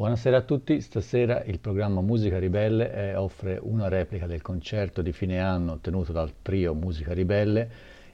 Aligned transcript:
Buonasera 0.00 0.38
a 0.38 0.40
tutti, 0.40 0.80
stasera 0.80 1.42
il 1.44 1.58
programma 1.58 2.00
Musica 2.00 2.38
Ribelle 2.38 2.90
eh, 2.90 3.16
offre 3.16 3.58
una 3.60 3.86
replica 3.88 4.26
del 4.26 4.40
concerto 4.40 5.02
di 5.02 5.12
fine 5.12 5.40
anno 5.40 5.78
tenuto 5.78 6.10
dal 6.10 6.32
trio 6.40 6.72
Musica 6.72 7.12
Ribelle 7.12 7.70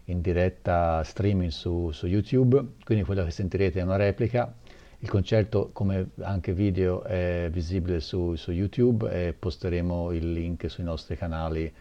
in 0.06 0.20
diretta 0.20 1.00
streaming 1.04 1.52
su, 1.52 1.92
su 1.92 2.08
YouTube, 2.08 2.60
quindi 2.82 3.04
quella 3.04 3.22
che 3.22 3.30
sentirete 3.30 3.78
è 3.78 3.84
una 3.84 3.94
replica. 3.94 4.52
Il 4.98 5.08
concerto 5.08 5.70
come 5.72 6.08
anche 6.22 6.52
video 6.52 7.04
è 7.04 7.48
visibile 7.52 8.00
su, 8.00 8.34
su 8.34 8.50
YouTube 8.50 9.08
e 9.08 9.32
posteremo 9.32 10.10
il 10.10 10.32
link 10.32 10.68
sui 10.68 10.82
nostri 10.82 11.16
canali 11.16 11.72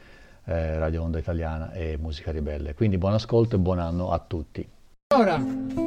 eh, 0.46 0.78
Radio 0.78 1.02
Onda 1.02 1.18
Italiana 1.18 1.72
e 1.72 1.98
Musica 1.98 2.30
Ribelle. 2.30 2.76
Quindi 2.76 3.00
buon 3.00 3.14
ascolto 3.14 3.56
e 3.56 3.58
buon 3.58 3.80
anno 3.80 4.12
a 4.12 4.20
tutti. 4.20 4.70
Ora. 5.16 5.85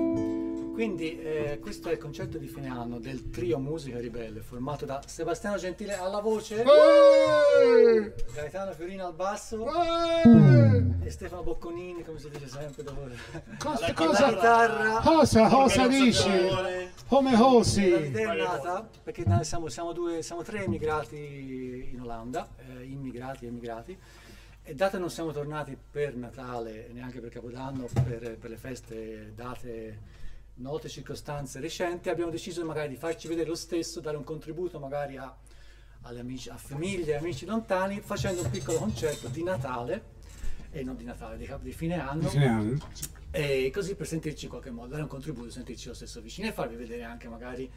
Quindi 0.79 1.21
eh, 1.21 1.59
questo 1.61 1.89
è 1.89 1.93
il 1.95 1.99
concerto 1.99 2.39
di 2.39 2.47
fine 2.47 2.69
anno 2.69 3.01
del 3.01 3.31
trio 3.31 3.59
Musica 3.59 3.99
Ribelle, 3.99 4.43
formato 4.43 4.87
da 4.87 5.03
Sebastiano 5.05 5.57
Gentile 5.57 5.95
alla 5.95 6.21
voce, 6.21 6.63
Eeeh! 6.63 8.14
Gaetano 8.32 8.71
Fiorino 8.71 9.05
al 9.05 9.13
basso 9.13 9.67
Eeeh! 9.67 10.85
e 11.03 11.11
Stefano 11.11 11.43
Bocconini, 11.43 12.05
come 12.05 12.21
si 12.21 12.31
dice 12.31 12.46
sempre, 12.46 12.85
dopo 12.85 13.09
cosa, 13.59 13.93
cosa, 13.93 14.29
chitarra. 14.29 15.00
Cosa, 15.00 15.49
cosa 15.49 15.89
dici? 15.89 16.31
Come 17.08 17.36
cosi? 17.36 17.99
L'idea 17.99 18.35
è 18.35 18.36
nata 18.36 18.89
perché 19.03 19.25
siamo, 19.43 19.67
siamo, 19.67 19.91
due, 19.93 20.22
siamo 20.22 20.45
tre 20.45 20.63
emigrati 20.63 21.89
in 21.93 22.00
Olanda, 22.00 22.50
eh, 22.57 22.85
immigrati, 22.85 23.47
emigrati. 23.47 23.99
E 24.63 24.75
dato 24.77 24.93
che 24.93 24.99
non 24.99 25.11
siamo 25.11 25.33
tornati 25.33 25.77
per 25.91 26.14
Natale, 26.14 26.89
neanche 26.93 27.19
per 27.19 27.31
Capodanno, 27.31 27.89
per, 27.93 28.39
per 28.39 28.49
le 28.49 28.57
feste 28.57 29.33
date 29.35 30.18
note 30.58 30.89
circostanze 30.89 31.61
recenti, 31.61 32.08
abbiamo 32.08 32.30
deciso 32.30 32.64
magari 32.64 32.89
di 32.89 32.97
farci 32.97 33.28
vedere 33.28 33.48
lo 33.48 33.55
stesso, 33.55 34.00
dare 34.00 34.16
un 34.16 34.25
contributo 34.25 34.78
magari 34.78 35.16
a, 35.16 35.34
amici, 36.03 36.48
a 36.48 36.56
famiglie, 36.56 37.16
amici 37.16 37.44
lontani, 37.47 38.00
facendo 38.00 38.42
un 38.42 38.50
piccolo 38.50 38.78
concerto 38.78 39.28
di 39.28 39.42
Natale, 39.42 40.16
e 40.70 40.83
non 40.83 40.96
di 40.96 41.05
Natale, 41.05 41.36
di, 41.36 41.50
di 41.60 41.72
fine 41.72 42.00
anno. 42.00 42.28
Fine 42.28 42.46
anno. 42.46 42.78
E 43.30 43.70
così 43.72 43.94
per 43.94 44.06
sentirci 44.06 44.44
in 44.44 44.50
qualche 44.50 44.70
modo, 44.70 44.88
dare 44.88 45.02
un 45.02 45.08
contributo, 45.08 45.50
sentirci 45.50 45.88
lo 45.88 45.94
stesso 45.94 46.20
vicino 46.20 46.48
e 46.48 46.52
farvi 46.52 46.77
vedere 46.77 47.05
anche 47.05 47.28
magari 47.28 47.70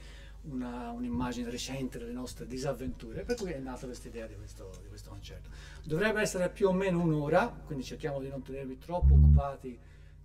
una, 0.43 0.89
un'immagine 0.91 1.49
recente 1.49 1.99
delle 1.99 2.13
nostre 2.13 2.47
disavventure, 2.47 3.23
per 3.23 3.35
cui 3.35 3.51
è 3.51 3.59
nata 3.59 3.85
questa 3.85 4.07
idea 4.07 4.25
di 4.25 4.35
questo, 4.35 4.71
di 4.81 4.87
questo 4.87 5.09
concerto. 5.09 5.49
Dovrebbe 5.83 6.21
essere 6.21 6.49
più 6.49 6.69
o 6.69 6.73
meno 6.73 7.01
un'ora, 7.01 7.47
quindi 7.65 7.83
cerchiamo 7.83 8.19
di 8.19 8.29
non 8.29 8.41
tenervi 8.41 8.77
troppo 8.77 9.13
occupati 9.13 9.77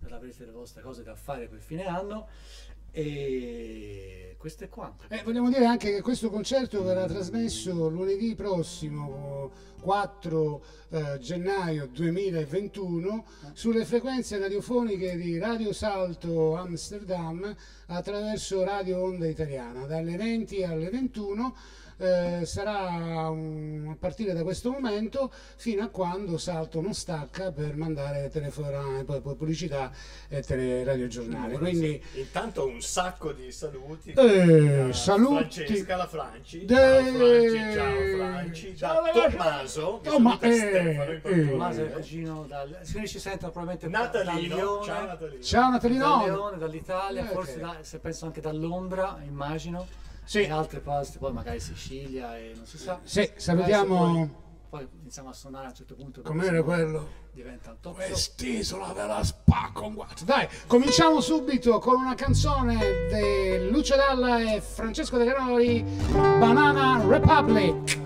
non 0.07 0.17
avrete 0.17 0.45
le 0.45 0.51
vostre 0.51 0.81
cose 0.81 1.03
da 1.03 1.15
fare 1.15 1.47
per 1.47 1.59
fine 1.59 1.85
anno 1.85 2.27
e 2.91 4.35
questo 4.37 4.63
è 4.63 4.69
quanto. 4.69 5.05
Eh, 5.09 5.21
vogliamo 5.23 5.49
dire 5.49 5.65
anche 5.65 5.91
che 5.91 6.01
questo 6.01 6.29
concerto 6.29 6.81
verrà 6.83 7.05
trasmesso 7.05 7.89
lunedì 7.89 8.33
prossimo 8.33 9.51
4 9.81 10.63
eh, 10.89 11.19
gennaio 11.19 11.87
2021 11.87 13.25
sulle 13.53 13.85
frequenze 13.85 14.39
radiofoniche 14.39 15.15
di 15.17 15.37
Radio 15.37 15.73
Salto 15.73 16.55
Amsterdam 16.55 17.55
attraverso 17.87 18.63
Radio 18.63 19.03
Onda 19.03 19.27
Italiana 19.27 19.85
dalle 19.85 20.15
20 20.15 20.63
alle 20.63 20.89
21 20.89 21.55
eh, 21.97 22.41
sarà 22.45 23.29
un, 23.29 23.76
partire 23.97 24.33
da 24.33 24.43
questo 24.43 24.71
momento 24.71 25.31
fino 25.55 25.83
a 25.83 25.87
quando 25.87 26.37
Salto 26.37 26.81
non 26.81 26.93
stacca 26.93 27.51
per 27.51 27.75
mandare 27.75 28.29
telefonate, 28.29 29.03
poi, 29.03 29.21
poi 29.21 29.35
pubblicità 29.35 29.91
e 30.27 30.41
tele, 30.41 30.83
radiogiornale. 30.83 31.57
Quindi, 31.57 32.01
intanto 32.15 32.67
un 32.67 32.81
sacco 32.81 33.31
di 33.31 33.51
saluti. 33.51 34.11
Eh, 34.11 34.93
saluti. 34.93 35.65
Francesca 35.65 35.95
La 35.95 36.07
Franci. 36.07 36.65
De... 36.65 36.75
Ciao 37.73 38.17
Franci, 38.17 38.77
ciao 38.77 39.03
Franci. 39.03 39.37
Tommaso. 39.37 39.99
Tomma, 40.03 40.39
eh, 40.39 40.53
Stefano, 40.53 41.11
eh, 41.11 41.49
Tommaso 41.49 41.81
è 41.81 41.89
vicino 41.89 42.45
dal... 42.47 42.79
Si 42.81 43.07
ci 43.07 43.19
sentono 43.19 43.51
probabilmente 43.51 43.87
Natalino. 43.87 44.55
Da 44.55 44.61
Lione, 44.61 44.85
ciao 44.85 45.05
Natalino. 45.05 45.43
Ciao 45.43 45.69
Natalino. 45.69 46.17
Da 46.17 46.23
Lione, 46.23 46.57
dall'Italia, 46.57 47.23
eh, 47.23 47.33
forse 47.33 47.59
da, 47.59 47.77
se 47.81 47.99
penso 47.99 48.25
anche 48.25 48.41
da 48.41 48.51
Londra, 48.51 49.19
immagino 49.25 49.87
sì. 50.27 50.41
e 50.41 50.51
altre 50.51 50.81
posti, 50.81 51.17
poi 51.17 51.31
magari 51.31 51.59
Sicilia 51.59 52.37
e 52.37 52.51
non 52.55 52.65
si 52.65 52.77
sa. 52.77 52.99
Sì, 53.03 53.31
salutiamo. 53.35 54.45
Poi, 54.69 54.85
iniziamo 54.99 55.29
a 55.29 55.33
suonare 55.33 55.67
a 55.67 55.69
un 55.69 55.75
certo 55.75 55.95
punto. 55.95 56.21
Com'era 56.21 56.61
quello? 56.61 57.25
Diventa 57.31 57.71
un 57.71 57.77
top. 57.79 57.95
Quest'isola 57.95 58.91
ve 58.91 59.05
la 59.05 59.23
spacco 59.23 59.91
guazzo. 59.93 60.25
Dai, 60.25 60.47
cominciamo 60.67 61.21
subito 61.21 61.79
con 61.79 62.01
una 62.01 62.15
canzone 62.15 63.07
di 63.09 63.69
Lucio 63.71 63.95
Dalla 63.95 64.39
e 64.39 64.59
Francesco 64.59 65.17
De 65.17 65.25
Canori, 65.31 65.81
Banana 66.11 67.01
Republic. 67.07 68.05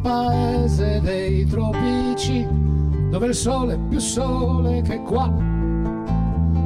Paese 0.00 1.00
dei 1.00 1.46
tropici, 1.46 2.44
dove 3.08 3.26
il 3.28 3.34
sole 3.34 3.74
è 3.74 3.78
più 3.88 4.00
sole 4.00 4.82
che 4.82 5.00
qua. 5.02 5.32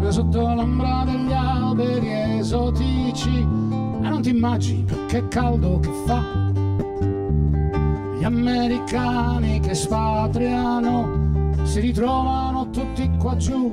Sotto 0.09 0.55
l'ombra 0.55 1.05
degli 1.05 1.31
alberi 1.31 2.39
esotici, 2.39 3.41
e 3.41 4.09
non 4.09 4.23
ti 4.23 4.31
immagini 4.31 4.87
che 5.07 5.29
caldo 5.29 5.81
che 5.81 5.91
fa. 6.07 6.23
Gli 8.19 8.25
americani 8.25 9.61
che 9.61 9.75
spatriano 9.75 11.53
si 11.65 11.81
ritrovano 11.81 12.71
tutti 12.71 13.11
qua 13.19 13.37
giù. 13.37 13.71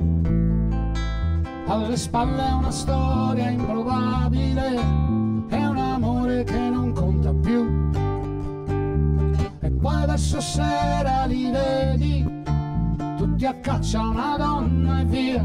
Alle 1.68 1.96
spalle 1.96 2.52
una 2.52 2.70
storia 2.70 3.48
improbabile, 3.48 4.74
è 5.48 5.64
un 5.64 5.78
verso 10.06 10.40
sera 10.40 11.24
li 11.26 11.50
vedi, 11.50 12.42
tutti 13.16 13.44
a 13.44 13.54
caccia 13.54 14.00
una 14.00 14.36
donna 14.38 15.00
e 15.00 15.04
via, 15.04 15.44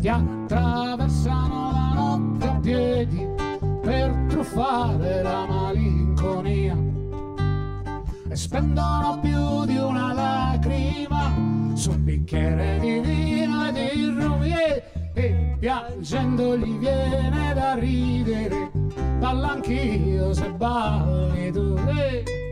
ti 0.00 0.08
attraversano 0.08 1.72
la 1.72 1.92
notte 1.94 2.46
a 2.46 2.58
piedi 2.60 3.28
per 3.82 4.26
truffare 4.28 5.22
la 5.22 5.44
malinconia. 5.46 6.76
E 8.28 8.36
spendono 8.36 9.18
più 9.20 9.64
di 9.64 9.76
una 9.76 10.12
lacrima 10.12 11.32
su 11.74 11.90
un 11.90 12.04
bicchiere 12.04 12.78
di 12.78 13.00
vino 13.00 13.68
e 13.68 13.72
di 13.72 14.10
rumiere 14.10 15.12
e 15.14 15.56
piangendo 15.58 16.56
gli 16.56 16.78
viene 16.78 17.52
da 17.54 17.74
ridere, 17.74 18.70
balla 19.18 19.52
anch'io 19.52 20.32
se 20.32 20.48
balli 20.52 21.50
tu. 21.50 21.76
Eh. 21.88 22.47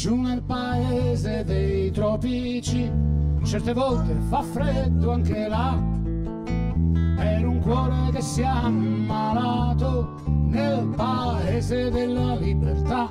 Giù 0.00 0.14
nel 0.18 0.40
paese 0.42 1.44
dei 1.44 1.90
tropici, 1.90 2.90
certe 3.42 3.74
volte 3.74 4.14
fa 4.30 4.40
freddo 4.40 5.12
anche 5.12 5.46
là. 5.46 5.78
Per 7.16 7.46
un 7.46 7.58
cuore 7.60 8.08
che 8.10 8.22
si 8.22 8.40
è 8.40 8.46
ammalato 8.46 10.14
nel 10.24 10.90
paese 10.96 11.90
della 11.90 12.34
libertà. 12.36 13.10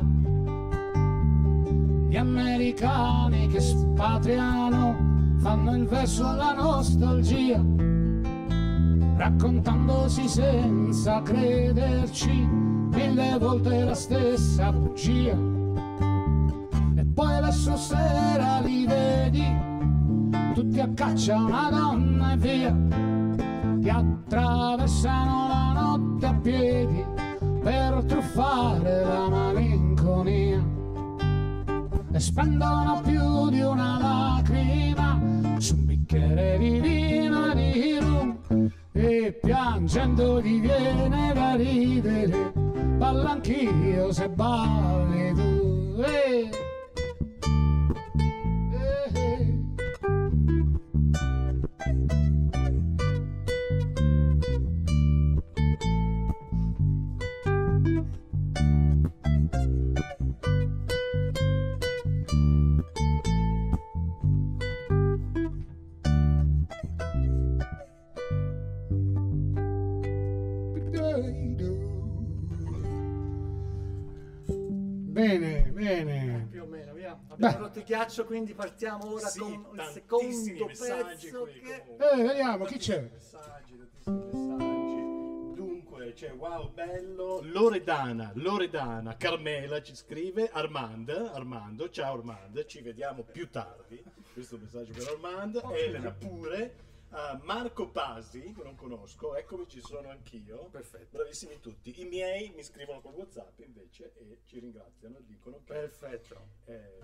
Gli 2.08 2.18
americani 2.18 3.46
che 3.50 3.60
spatriano 3.60 4.96
fanno 5.38 5.76
il 5.76 5.86
verso 5.86 6.26
alla 6.26 6.54
nostalgia, 6.54 7.64
raccontandosi 9.16 10.28
senza 10.28 11.22
crederci 11.22 12.48
mille 12.92 13.38
volte 13.38 13.84
la 13.84 13.94
stessa 13.94 14.72
bugia 14.72 15.49
adesso 17.50 17.76
sera 17.78 18.60
li 18.60 18.86
vedi 18.86 19.44
tutti 20.54 20.80
a 20.80 20.88
caccia 20.94 21.36
una 21.36 21.70
donna 21.72 22.34
e 22.34 22.38
via 22.38 22.76
ti 23.80 23.90
attraversano 23.90 25.48
la 25.48 25.72
notte 25.74 26.26
a 26.28 26.34
piedi 26.36 27.04
per 27.64 28.04
truffare 28.06 29.04
la 29.04 29.30
malinconia 29.30 30.64
e 32.12 32.20
spendono 32.20 33.02
più 33.04 33.50
di 33.50 33.62
una 33.62 33.98
lacrima 34.00 35.20
su 35.58 35.74
un 35.74 35.86
bicchiere 35.86 36.58
di 36.60 36.80
vino 36.80 37.10
sento 39.88 40.40
ti 40.40 40.60
viene 40.60 41.34
da 41.34 41.56
ridere, 41.56 42.52
ballo 42.98 43.28
anch'io 43.28 44.12
se 44.12 44.30
balli 44.30 45.34
tu. 45.34 46.04
Eh. 46.04 46.69
Thank 59.42 59.64
you. 59.64 59.89
Ghiaccio, 77.90 78.24
quindi 78.26 78.54
partiamo 78.54 79.14
ora 79.14 79.28
Sì, 79.28 79.40
con 79.40 79.68
il 79.74 79.90
secondo 79.92 80.66
messaggi 80.68 81.26
pezzo 81.26 81.44
che... 81.46 81.84
Eh, 81.98 82.22
vediamo, 82.22 82.66
chi 82.66 82.78
c'è? 82.78 83.02
Messaggi, 83.02 83.78
tantissimi 83.78 84.20
messaggi. 84.26 85.56
Dunque, 85.56 86.14
c'è 86.14 86.32
wow, 86.32 86.72
bello. 86.72 87.40
Loredana, 87.42 88.32
Loredana, 88.36 89.18
Carmela 89.18 89.82
ci 89.82 89.96
scrive, 89.96 90.50
Armand, 90.52 91.10
Armando, 91.10 91.90
ciao 91.90 92.14
Armand, 92.14 92.64
ci 92.66 92.82
vediamo 92.82 93.24
più 93.24 93.50
tardi. 93.50 94.04
Questo 94.34 94.60
messaggio 94.60 94.94
per 94.94 95.08
Armand, 95.08 95.60
Elena 95.74 96.12
pure. 96.12 96.88
Uh, 97.12 97.40
Marco 97.44 97.90
Pasi, 97.90 98.54
che 98.54 98.64
non 98.64 98.76
conosco, 98.76 99.36
eccomi 99.36 99.66
ci 99.68 99.82
sono 99.82 100.10
anch'io. 100.10 100.68
Perfetto. 100.72 101.18
Bravissimi 101.18 101.60
tutti. 101.60 102.02
I 102.02 102.06
miei 102.06 102.52
mi 102.56 102.64
scrivono 102.64 103.02
con 103.02 103.14
WhatsApp 103.14 103.60
invece 103.60 104.14
e 104.18 104.40
ci 104.46 104.60
ringraziano, 104.60 105.18
dicono 105.26 105.58
che 105.66 105.74
Perfetto. 105.74 106.36
eh, 106.66 107.00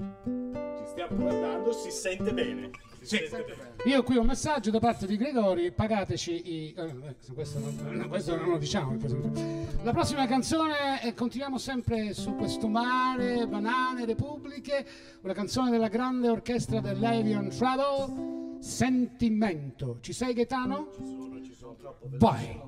ci 0.78 0.86
stiamo 0.88 1.16
guardando, 1.16 1.72
si 1.74 1.92
sente 1.92 2.34
bene. 2.34 2.69
Si 3.02 3.18
Sì. 3.18 3.28
sente 3.28 3.54
bene. 3.56 3.75
Io 3.86 4.04
qui 4.04 4.18
ho 4.18 4.22
un 4.22 4.28
messaggio 4.28 4.72
da 4.72 4.80
parte 4.80 5.06
di 5.06 5.18
Gregori, 5.18 5.72
pagateci 5.72 6.52
i... 6.52 6.74
eh, 6.75 7.16
questo, 7.34 7.60
non, 7.60 8.07
questo 8.10 8.36
non 8.36 8.50
lo 8.50 8.57
diciamo. 8.57 8.98
questo- 8.98 9.63
La 9.84 9.92
prossima 9.92 10.25
canzone, 10.25 11.04
eh, 11.04 11.13
continuiamo 11.13 11.57
sempre 11.60 12.13
su 12.13 12.36
questo 12.36 12.68
mare, 12.68 13.46
banane, 13.48 14.06
repubbliche, 14.06 14.86
una 15.22 15.34
canzone 15.34 15.69
della 15.69 15.88
grande 15.90 16.30
orchestra 16.30 16.80
dell'Avion 16.80 17.50
Travel, 17.50 18.44
Sentimento. 18.66 20.00
Ci 20.02 20.12
sei 20.12 20.34
Gaetano? 20.34 20.88
Sono, 20.96 21.42
ci 21.44 21.54
sono 21.54 21.76
troppo 21.76 22.08
Vai. 22.18 22.60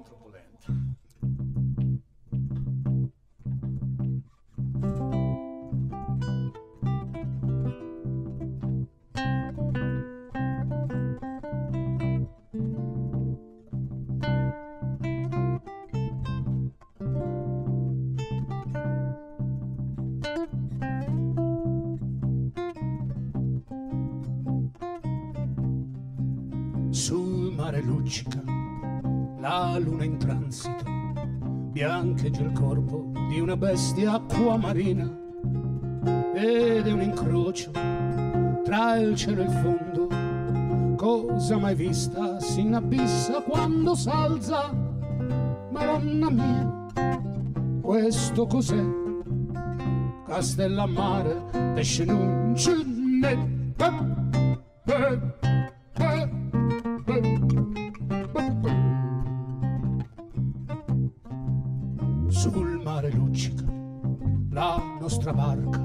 Luccica 28.08 28.42
la 29.40 29.78
luna 29.80 30.06
in 30.06 30.18
transito, 30.18 30.84
biancheggia 31.72 32.42
il 32.42 32.54
corpo 32.54 33.12
di 33.28 33.42
una 33.42 33.58
bestia 33.58 34.14
acquamarina 34.14 35.04
ed 36.34 36.88
è 36.88 36.92
un 36.92 37.02
incrocio 37.02 37.72
tra 38.64 38.96
il 38.96 39.14
cielo 39.16 39.42
e 39.42 39.44
il 39.44 39.52
fondo. 39.52 40.96
Cosa 40.96 41.58
mai 41.58 41.76
vista 41.76 42.40
si 42.40 42.62
inabissa 42.62 43.42
quando 43.42 43.94
s'alza? 43.94 44.74
Madonna 45.70 46.30
mia, 46.30 46.86
questo 47.82 48.46
cos'è? 48.48 48.84
Castellammare, 50.26 51.74
pesce 51.74 52.06
non 52.06 52.54
ce 52.56 52.74
n'è. 52.86 53.56
Nostra 65.08 65.32
barca, 65.32 65.82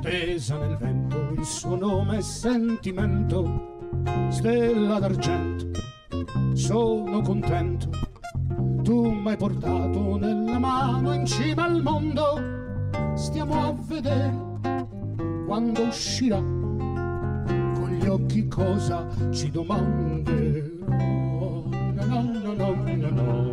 tesa 0.00 0.58
nel 0.58 0.76
vento, 0.76 1.16
il 1.36 1.44
suo 1.44 1.76
nome 1.76 2.18
è 2.18 2.22
sentimento, 2.22 3.78
stella 4.30 4.98
d'argento, 4.98 5.70
sono 6.54 7.20
contento, 7.20 7.88
tu 8.82 9.12
m'hai 9.12 9.36
portato 9.36 10.16
nella 10.16 10.58
mano 10.58 11.12
in 11.12 11.24
cima 11.24 11.66
al 11.66 11.82
mondo, 11.82 12.90
stiamo 13.14 13.64
a 13.64 13.72
vedere 13.86 14.34
quando 15.46 15.82
uscirà. 15.82 16.38
Con 16.38 17.96
gli 17.96 18.08
occhi 18.08 18.48
cosa 18.48 19.06
ci 19.30 19.52
no, 19.52 19.62
no, 22.42 22.42
no, 22.42 23.10
no. 23.10 23.12
No, 23.12 23.51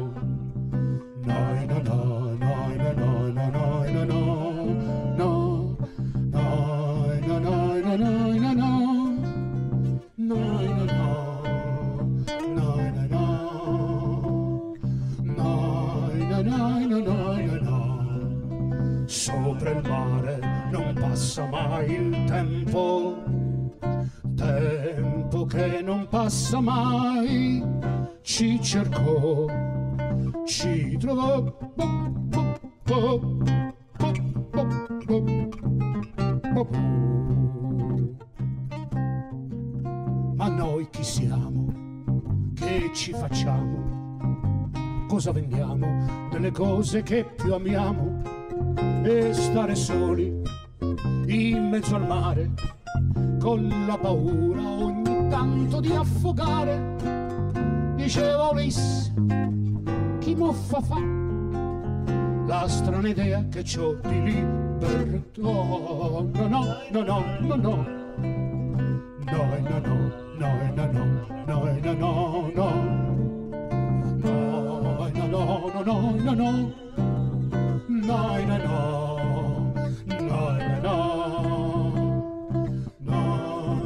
cose 46.90 47.04
che 47.04 47.24
più 47.24 47.54
amiamo? 47.54 48.24
E 49.04 49.32
stare 49.32 49.76
soli 49.76 50.42
in 51.28 51.70
mezzo 51.70 51.96
al 51.96 52.08
mare 52.08 52.50
con 53.40 53.68
la 53.86 53.96
paura 53.96 54.62
ogni 54.68 55.28
tanto 55.30 55.82
di 55.82 55.92
affogare. 55.92 56.96
Diceva 57.96 58.50
Ulisse, 58.50 59.14
chi 60.18 60.34
muffa 60.34 60.82
fa? 60.82 61.00
La 62.48 62.68
strana 62.68 63.08
idea 63.08 63.46
che 63.50 63.62
c'ho 63.62 64.00
di 64.02 64.24
libertà. 64.24 65.22
No, 65.36 66.28
no. 66.32 66.32
No, 66.34 66.48
no, 66.48 66.74
no, 66.90 67.04
no, 67.04 67.56
no, 67.56 67.56
no, 67.56 67.86
no, 69.30 69.86
no, 70.38 70.58
no, 70.74 70.92
no. 70.92 71.28
No, 71.46 71.64
no, 72.56 73.09
no, 75.84 76.12
no, 76.12 76.34
no, 76.34 76.34
no, 76.34 76.52
no. 76.52 76.90
No, 77.88 78.46
no, 78.46 78.58
no. 78.58 79.74
No, 80.20 80.58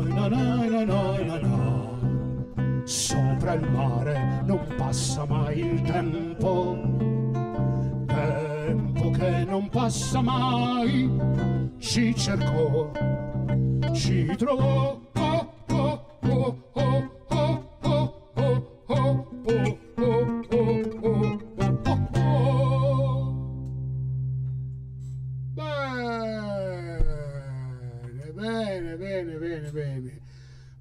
no, 0.01 0.27
no. 0.27 0.43
No, 0.65 0.85
no, 0.85 1.17
no, 1.23 1.37
no. 1.37 2.83
Sopra 2.85 3.53
il 3.53 3.69
mare 3.69 4.41
non 4.45 4.59
passa 4.75 5.25
mai 5.25 5.59
il 5.59 5.81
tempo, 5.83 6.77
tempo 8.07 9.09
che 9.11 9.45
non 9.45 9.69
passa 9.69 10.21
mai. 10.21 11.09
Ci 11.77 12.15
cercò, 12.15 12.91
ci 13.93 14.35
trovò. 14.35 14.99
Oh, 15.13 15.53
oh, 15.69 16.05
oh, 16.21 16.57
oh, 16.73 17.12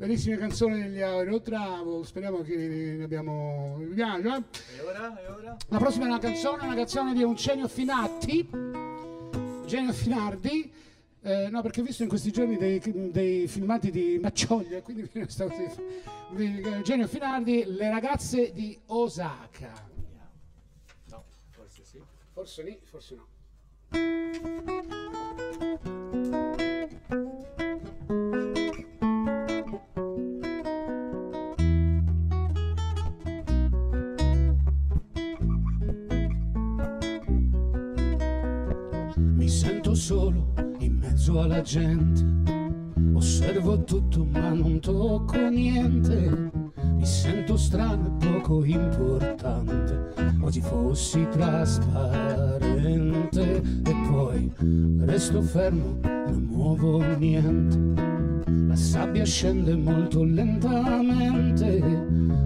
bellissime 0.03 0.37
canzoni 0.37 0.83
degli 0.83 1.01
Aero 1.01 1.41
Travel, 1.41 2.05
speriamo 2.05 2.43
che 2.43 2.57
ne 2.57 3.05
abbiamo... 3.05 3.79
eh? 4.35 4.43
E 4.77 4.81
ora? 4.81 5.23
E 5.23 5.29
ora? 5.29 5.57
La 5.69 5.79
prossima 5.79 6.07
è 6.07 6.09
una 6.09 6.19
canzone, 6.19 6.65
una 6.65 6.75
canzone 6.75 7.13
di 7.15 7.21
Eugenio 7.21 7.69
Finatti, 7.69 8.49
Genio 9.65 9.93
Finardi, 9.93 10.73
eh, 11.21 11.49
no 11.51 11.63
perché 11.63 11.83
ho 11.83 11.85
visto 11.85 12.03
in 12.03 12.09
questi 12.09 12.33
giorni 12.33 12.57
dei, 12.57 12.83
dei 13.13 13.47
filmati 13.47 13.93
di 13.93 14.19
Maccioglia, 14.21 14.83
quindi 14.83 15.09
mi 15.13 15.29
stato 15.29 15.55
di 16.31 16.61
Eugenio 16.63 17.07
Finardi, 17.07 17.65
Le 17.65 17.89
ragazze 17.89 18.53
di 18.53 18.77
Osaka. 18.87 19.89
No, 21.11 21.25
forse 21.51 21.85
sì. 21.85 22.03
Forse 22.33 22.63
lì, 22.65 22.77
forse 22.83 23.15
no. 23.15 23.27
Mi 23.93 24.33
sento 28.11 28.52
solo 40.03 40.53
in 40.81 40.97
mezzo 40.97 41.41
alla 41.41 41.61
gente. 41.61 42.27
Osservo 43.15 43.85
tutto 43.85 44.25
ma 44.25 44.49
non 44.49 44.81
tocco 44.81 45.49
niente. 45.49 46.51
Mi 46.75 47.07
sento 47.07 47.57
strano 47.57 48.07
e 48.07 48.11
poco 48.27 48.65
importante. 48.65 50.13
Quasi 50.41 50.61
fossi 50.61 51.25
trasparente. 51.31 52.83
E 53.85 53.95
poi 54.09 54.53
resto 55.05 55.41
fermo, 55.41 56.01
non 56.03 56.49
muovo 56.51 57.01
niente. 57.17 57.79
La 58.67 58.75
sabbia 58.75 59.25
scende 59.25 59.77
molto 59.77 60.25
lentamente. 60.25 61.79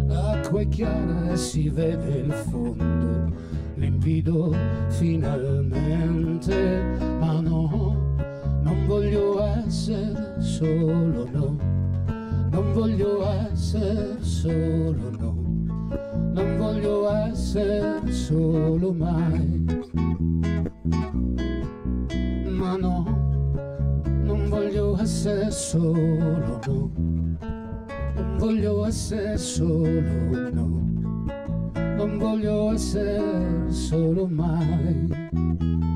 L'acqua 0.07 0.61
è 0.61 0.69
chiara 0.69 1.31
e 1.31 1.37
si 1.39 1.71
vede 1.71 2.19
il 2.19 2.33
fondo 2.33 3.33
limpido 3.77 4.55
finalmente, 4.89 6.83
ma 7.21 7.41
no, 7.41 8.17
non 8.63 8.87
voglio 8.87 9.43
essere 9.43 10.41
solo, 10.41 11.29
no, 11.31 11.57
non 12.51 12.73
voglio 12.73 13.29
essere 13.51 14.17
solo, 14.23 15.11
no, 15.19 15.35
non 16.33 16.57
voglio 16.57 17.11
essere 17.13 18.11
solo 18.11 18.93
mai, 18.93 19.65
ma 22.49 22.77
no, 22.77 23.05
non 24.23 24.49
voglio 24.49 24.99
essere 25.01 25.51
solo, 25.51 26.61
no, 26.67 26.91
non 28.15 28.37
voglio 28.39 28.87
essere 28.87 29.37
solo, 29.37 30.51
no 30.51 30.76
non 31.97 32.19
voglio 32.19 32.73
essere 32.73 33.71
solo 33.71 34.27
mai. 34.27 35.96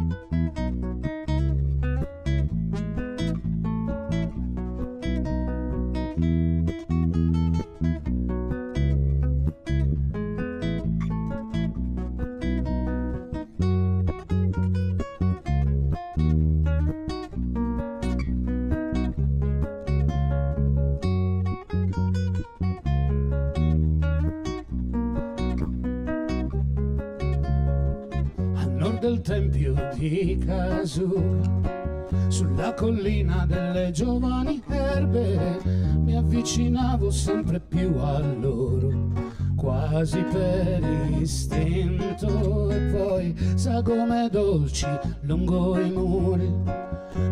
Kasuga. 30.91 31.79
Sulla 32.27 32.75
collina 32.75 33.47
delle 33.47 33.93
giovani 33.93 34.61
erbe 34.69 35.61
mi 35.99 36.17
avvicinavo 36.17 37.11
sempre 37.11 37.61
più 37.61 37.95
a 37.97 38.19
loro, 38.19 39.13
quasi 39.55 40.21
per 40.23 40.83
istinto. 41.21 42.71
E 42.71 42.79
poi 42.93 43.37
sagome 43.55 44.29
dolci 44.33 44.87
lungo 45.21 45.79
i 45.79 45.91
muri, 45.91 46.53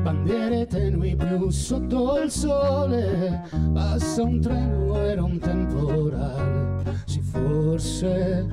bandiere 0.02 0.66
tenui 0.66 1.16
blu 1.16 1.50
sotto 1.50 2.20
il 2.22 2.30
sole. 2.30 3.42
Passa 3.72 4.22
un 4.22 4.40
treno, 4.40 4.96
era 4.98 5.24
un 5.24 5.38
temporale, 5.40 6.84
sì 7.06 7.20
forse 7.20 8.46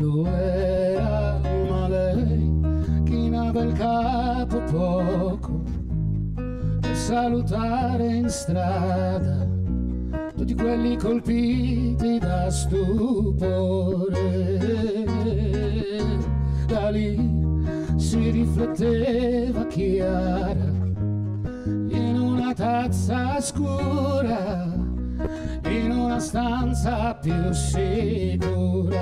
lo 0.00 0.26
era, 0.26 1.40
ma 1.66 1.88
lei 1.88 2.58
chinava 3.04 3.62
il 3.62 3.72
capo 3.72 4.29
poco 4.70 5.62
per 6.80 6.94
salutare 6.94 8.06
in 8.06 8.28
strada 8.28 9.48
tutti 10.36 10.54
quelli 10.54 10.96
colpiti 10.96 12.18
da 12.18 12.48
stupore. 12.50 14.18
Da 16.66 16.88
lì 16.90 17.18
si 17.96 18.30
rifletteva 18.30 19.66
chiara 19.66 20.78
in 21.54 22.16
una 22.18 22.54
tazza 22.54 23.38
scura, 23.40 24.72
in 25.64 25.90
una 25.90 26.18
stanza 26.20 27.14
più 27.20 27.52
sicura. 27.52 28.98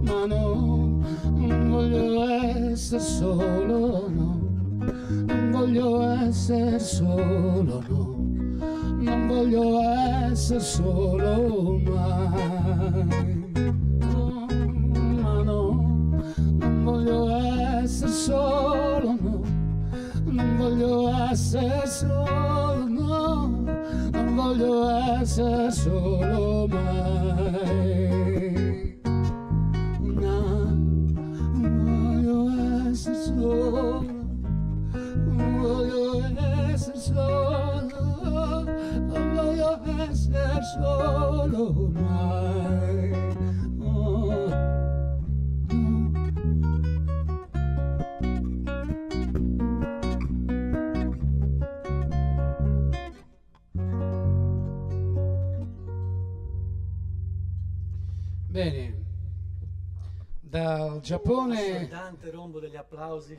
Ma 0.00 0.24
no, 0.26 1.00
non 1.34 1.68
voglio 1.68 2.22
essere 2.22 2.39
solo, 2.76 4.08
no, 4.08 4.38
non 5.26 5.50
voglio 5.50 6.02
essere 6.02 6.78
solo, 6.78 7.82
no, 7.88 8.16
non 9.00 9.26
voglio 9.26 9.80
essere 9.80 10.60
solo 10.60 11.78
mai. 11.78 13.52
No, 13.98 14.46
ma 15.20 15.42
no, 15.42 16.22
non 16.58 16.84
voglio 16.84 17.28
essere 17.82 18.12
solo, 18.12 19.16
no, 19.20 19.42
non 20.24 20.56
voglio 20.56 21.08
essere 21.30 21.86
solo, 21.86 22.88
no, 22.88 23.64
non 24.12 24.34
voglio 24.34 24.88
essere 24.88 25.70
solo 25.72 26.66
mai. 26.68 28.29
Non 33.40 34.20
voglio 35.60 36.24
essere 36.72 36.98
voglio 39.34 39.80
essere 40.10 40.62
solo. 40.62 41.92
Bene, 58.52 58.99
dal 60.50 61.00
Giappone, 61.00 61.76
Assordante 61.76 62.30
rombo 62.30 62.58
degli 62.58 62.74
applausi. 62.76 63.38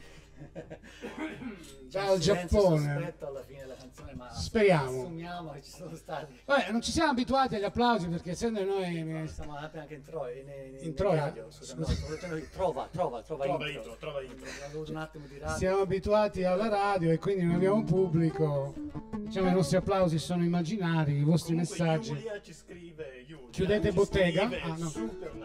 dal 1.91 2.17
Giappone. 2.17 2.77
sospetto 2.95 3.27
alla 3.27 3.43
fine 3.43 3.59
della 3.59 3.75
canzone, 3.75 4.13
ma 4.15 4.33
Speriamo. 4.33 4.89
assumiamo 5.01 5.51
che 5.51 5.61
ci 5.61 5.69
sono 5.71 5.95
stati. 5.95 6.39
Vabbè, 6.45 6.71
non 6.71 6.81
ci 6.81 6.89
siamo 6.91 7.11
abituati 7.11 7.55
agli 7.55 7.63
applausi 7.63 8.07
perché 8.07 8.31
essendo 8.31 8.63
noi 8.63 9.27
Siamo 9.27 9.55
andati 9.55 9.77
anche 9.77 9.93
in 9.95 10.03
Troia. 10.03 10.39
In, 10.41 10.47
in, 10.47 10.85
In 10.85 10.93
Troia? 10.95 11.25
radio, 11.25 11.51
scusa, 11.51 11.75
no, 11.75 11.85
dicendo- 11.85 12.47
trova, 12.53 12.87
trova, 12.91 13.21
trova, 13.21 13.43
Trova 13.43 13.67
intro. 13.67 13.81
intro, 13.81 13.97
trova 13.99 14.21
intro. 14.23 14.47
Un 14.87 14.95
attimo 14.95 15.27
di 15.27 15.37
radio. 15.37 15.57
siamo 15.57 15.81
abituati 15.81 16.43
alla 16.43 16.69
radio 16.69 17.11
e 17.11 17.19
quindi 17.19 17.43
non 17.43 17.55
abbiamo 17.55 17.75
un 17.75 17.85
pubblico, 17.85 18.73
diciamo 19.17 19.49
i 19.49 19.53
nostri 19.53 19.77
applausi 19.77 20.17
sono 20.17 20.43
immaginari, 20.43 21.17
i 21.17 21.23
vostri 21.23 21.53
Comunque 21.53 21.77
messaggi. 21.77 22.13
Giulia 22.15 22.41
ci 22.41 22.53
scrive, 22.53 23.25
Giulia 23.27 23.47
Chiudete 23.51 23.89
ci 23.89 23.95
bottega? 23.95 24.47
scrive, 24.47 24.61
Ah, 24.61 24.75
no. 24.77 24.89
Super 24.89 25.35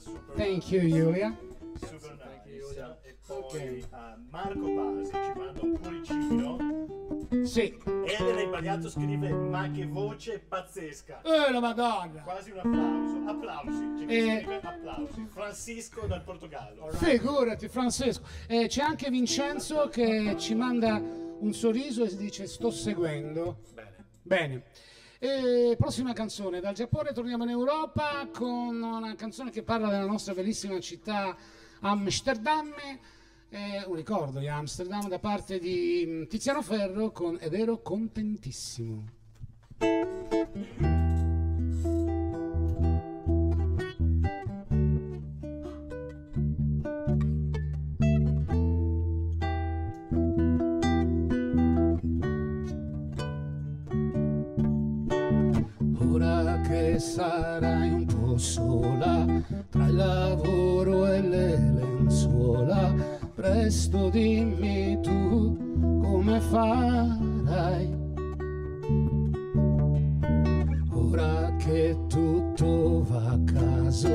super 0.00 0.34
Thank 0.36 0.70
you 0.70 0.80
Giulia. 0.88 1.36
Super 1.78 2.16
Thank 2.18 2.46
you. 2.46 2.68
Giulia. 2.68 2.98
E 3.02 3.16
poi 3.26 3.38
Ok. 3.38 3.54
eh, 3.54 3.86
Marco 4.30 4.74
Pasi 4.74 5.10
ci 5.10 5.32
manda 5.38 5.60
un 5.62 5.78
cuoricino. 5.80 7.46
Sì. 7.46 7.78
Elena 8.04 8.40
Ibagliato 8.42 8.88
scrive 8.90 9.30
ma 9.32 9.70
che 9.70 9.86
voce 9.86 10.38
pazzesca. 10.40 11.22
Eh 11.22 11.50
la 11.52 11.60
madonna! 11.60 12.22
Quasi 12.22 12.50
un 12.50 12.58
applauso. 12.58 13.28
Applausi. 13.28 13.92
C'è 13.98 14.06
chi 14.06 14.14
Eh. 14.16 14.38
scrive 14.42 14.60
applausi. 14.62 15.26
Francisco 15.30 16.06
dal 16.06 16.22
Portogallo. 16.22 16.88
Figurati 16.92 17.68
Francesco. 17.68 18.24
Eh, 18.46 18.66
c'è 18.68 18.82
anche 18.82 19.10
Vincenzo 19.10 19.88
che 19.88 20.34
ci 20.38 20.54
manda 20.54 21.00
un 21.40 21.52
sorriso 21.52 22.04
e 22.04 22.14
dice 22.16 22.46
sto 22.46 22.70
seguendo. 22.70 23.58
Bene. 23.72 24.04
Bene. 24.22 24.62
E 25.24 25.76
prossima 25.78 26.12
canzone, 26.14 26.58
dal 26.58 26.74
Giappone 26.74 27.12
torniamo 27.12 27.44
in 27.44 27.50
Europa 27.50 28.28
con 28.36 28.82
una 28.82 29.14
canzone 29.14 29.52
che 29.52 29.62
parla 29.62 29.88
della 29.88 30.04
nostra 30.04 30.34
bellissima 30.34 30.80
città 30.80 31.36
Amsterdam. 31.78 32.72
Eh, 33.48 33.84
un 33.86 33.94
ricordo 33.94 34.40
di 34.40 34.48
Amsterdam 34.48 35.06
da 35.06 35.20
parte 35.20 35.60
di 35.60 36.04
mm, 36.04 36.24
Tiziano 36.24 36.60
Ferro 36.60 37.12
con 37.12 37.38
Ed 37.40 37.54
ero 37.54 37.82
contentissimo. 37.82 39.04
Sarai 56.98 57.92
un 57.92 58.04
po' 58.06 58.36
sola 58.36 59.26
tra 59.70 59.86
il 59.86 59.94
lavoro 59.94 61.06
e 61.06 61.20
le 61.20 61.56
lenzuola, 61.56 62.94
presto 63.34 64.08
dimmi 64.10 64.98
tu 65.00 65.56
come 66.00 66.40
farai. 66.40 68.00
Ora 70.92 71.54
che 71.58 71.96
tutto 72.08 73.04
va 73.08 73.32
a 73.32 73.40
caso, 73.44 74.10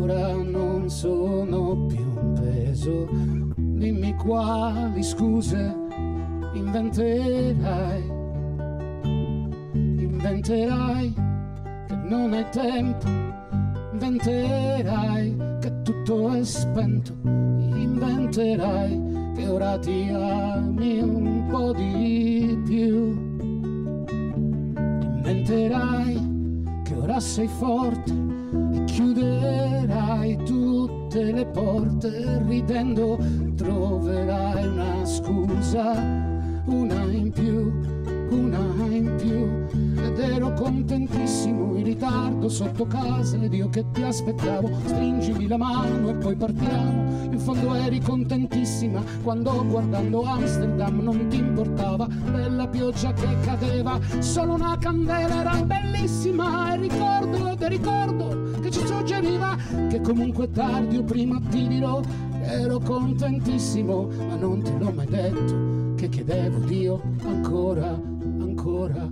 ora 0.00 0.34
non 0.34 0.88
sono 0.88 1.86
più 1.86 2.04
un 2.04 2.32
peso, 2.34 3.08
dimmi 3.56 4.14
quali 4.14 5.02
scuse 5.02 5.74
inventerai. 6.54 8.20
Inventerai 9.74 11.30
non 12.02 12.32
hai 12.32 12.46
tempo, 12.50 13.06
inventerai 13.92 15.36
che 15.60 15.82
tutto 15.82 16.32
è 16.32 16.44
spento, 16.44 17.14
inventerai 17.24 19.32
che 19.34 19.48
ora 19.48 19.78
ti 19.78 20.08
ami 20.10 21.00
un 21.00 21.46
po' 21.48 21.72
di 21.72 22.60
più, 22.64 23.36
inventerai 25.16 26.20
che 26.84 26.94
ora 26.94 27.20
sei 27.20 27.48
forte 27.48 28.12
e 28.72 28.84
chiuderai 28.84 30.36
tutte 30.44 31.32
le 31.32 31.46
porte 31.46 32.42
ridendo 32.46 33.18
troverai 33.56 34.66
una 34.66 35.04
scusa, 35.04 35.92
una 36.66 37.02
in 37.04 37.30
più 37.30 37.72
una 38.32 38.86
in 38.88 39.14
più 39.16 39.81
ed 40.02 40.18
ero 40.18 40.52
contentissimo 40.52 41.76
in 41.76 41.84
ritardo 41.84 42.48
sotto 42.48 42.86
casa 42.86 43.36
ed 43.36 43.52
io 43.52 43.68
che 43.68 43.84
ti 43.92 44.02
aspettavo 44.02 44.70
stringimi 44.84 45.46
la 45.46 45.56
mano 45.56 46.10
e 46.10 46.14
poi 46.14 46.36
partiamo. 46.36 47.30
In 47.30 47.38
fondo 47.38 47.74
eri 47.74 48.00
contentissima 48.00 49.02
quando 49.22 49.64
guardando 49.66 50.22
Amsterdam 50.22 51.00
non 51.00 51.28
ti 51.28 51.38
importava 51.38 52.06
della 52.30 52.68
pioggia 52.68 53.12
che 53.12 53.28
cadeva 53.42 53.98
solo 54.18 54.54
una 54.54 54.76
candela 54.78 55.40
era 55.40 55.62
bellissima 55.62 56.74
e 56.74 56.76
ricordo 56.78 57.56
ti 57.56 57.68
ricordo 57.68 58.60
che 58.60 58.70
ci 58.70 58.84
suggeriva 58.86 59.56
che 59.88 60.00
comunque 60.00 60.50
tardi 60.50 60.96
o 60.98 61.02
prima 61.02 61.40
ti 61.48 61.66
dirò 61.68 62.00
ero 62.42 62.78
contentissimo 62.78 64.08
ma 64.28 64.34
non 64.34 64.62
te 64.62 64.72
l'ho 64.78 64.92
mai 64.92 65.06
detto 65.06 65.94
che 65.96 66.08
chiedevo 66.08 66.58
Dio 66.66 67.00
ancora, 67.24 67.86
ancora, 67.90 69.08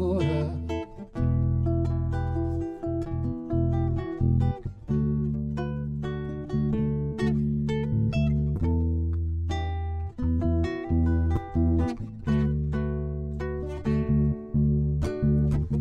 ancora. 0.00 0.58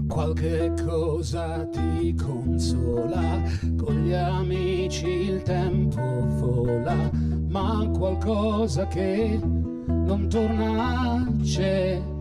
Qualche 0.07 0.73
cosa 0.85 1.65
ti 1.67 2.13
consola, 2.13 3.41
con 3.77 4.03
gli 4.03 4.13
amici 4.13 5.07
il 5.07 5.41
tempo 5.43 6.01
vola, 6.01 7.09
ma 7.47 7.89
qualcosa 7.97 8.85
che 8.87 9.39
non 9.41 10.27
torna 10.29 11.25
c'è. 11.41 12.17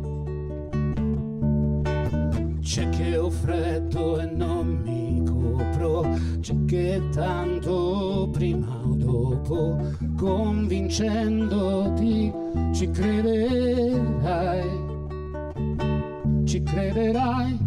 C'è 2.68 2.85
che 2.90 3.16
ho 3.16 3.31
freddo 3.31 4.20
e 4.20 4.26
non 4.26 4.83
mi 4.85 5.24
copro, 5.24 6.07
c'è 6.38 6.54
che 6.66 7.00
tanto 7.14 8.28
prima 8.31 8.83
o 8.85 8.94
dopo, 8.94 9.78
convincendoti, 10.18 12.31
ci 12.74 12.90
crederai, 12.90 14.68
ci 16.44 16.62
crederai 16.62 17.59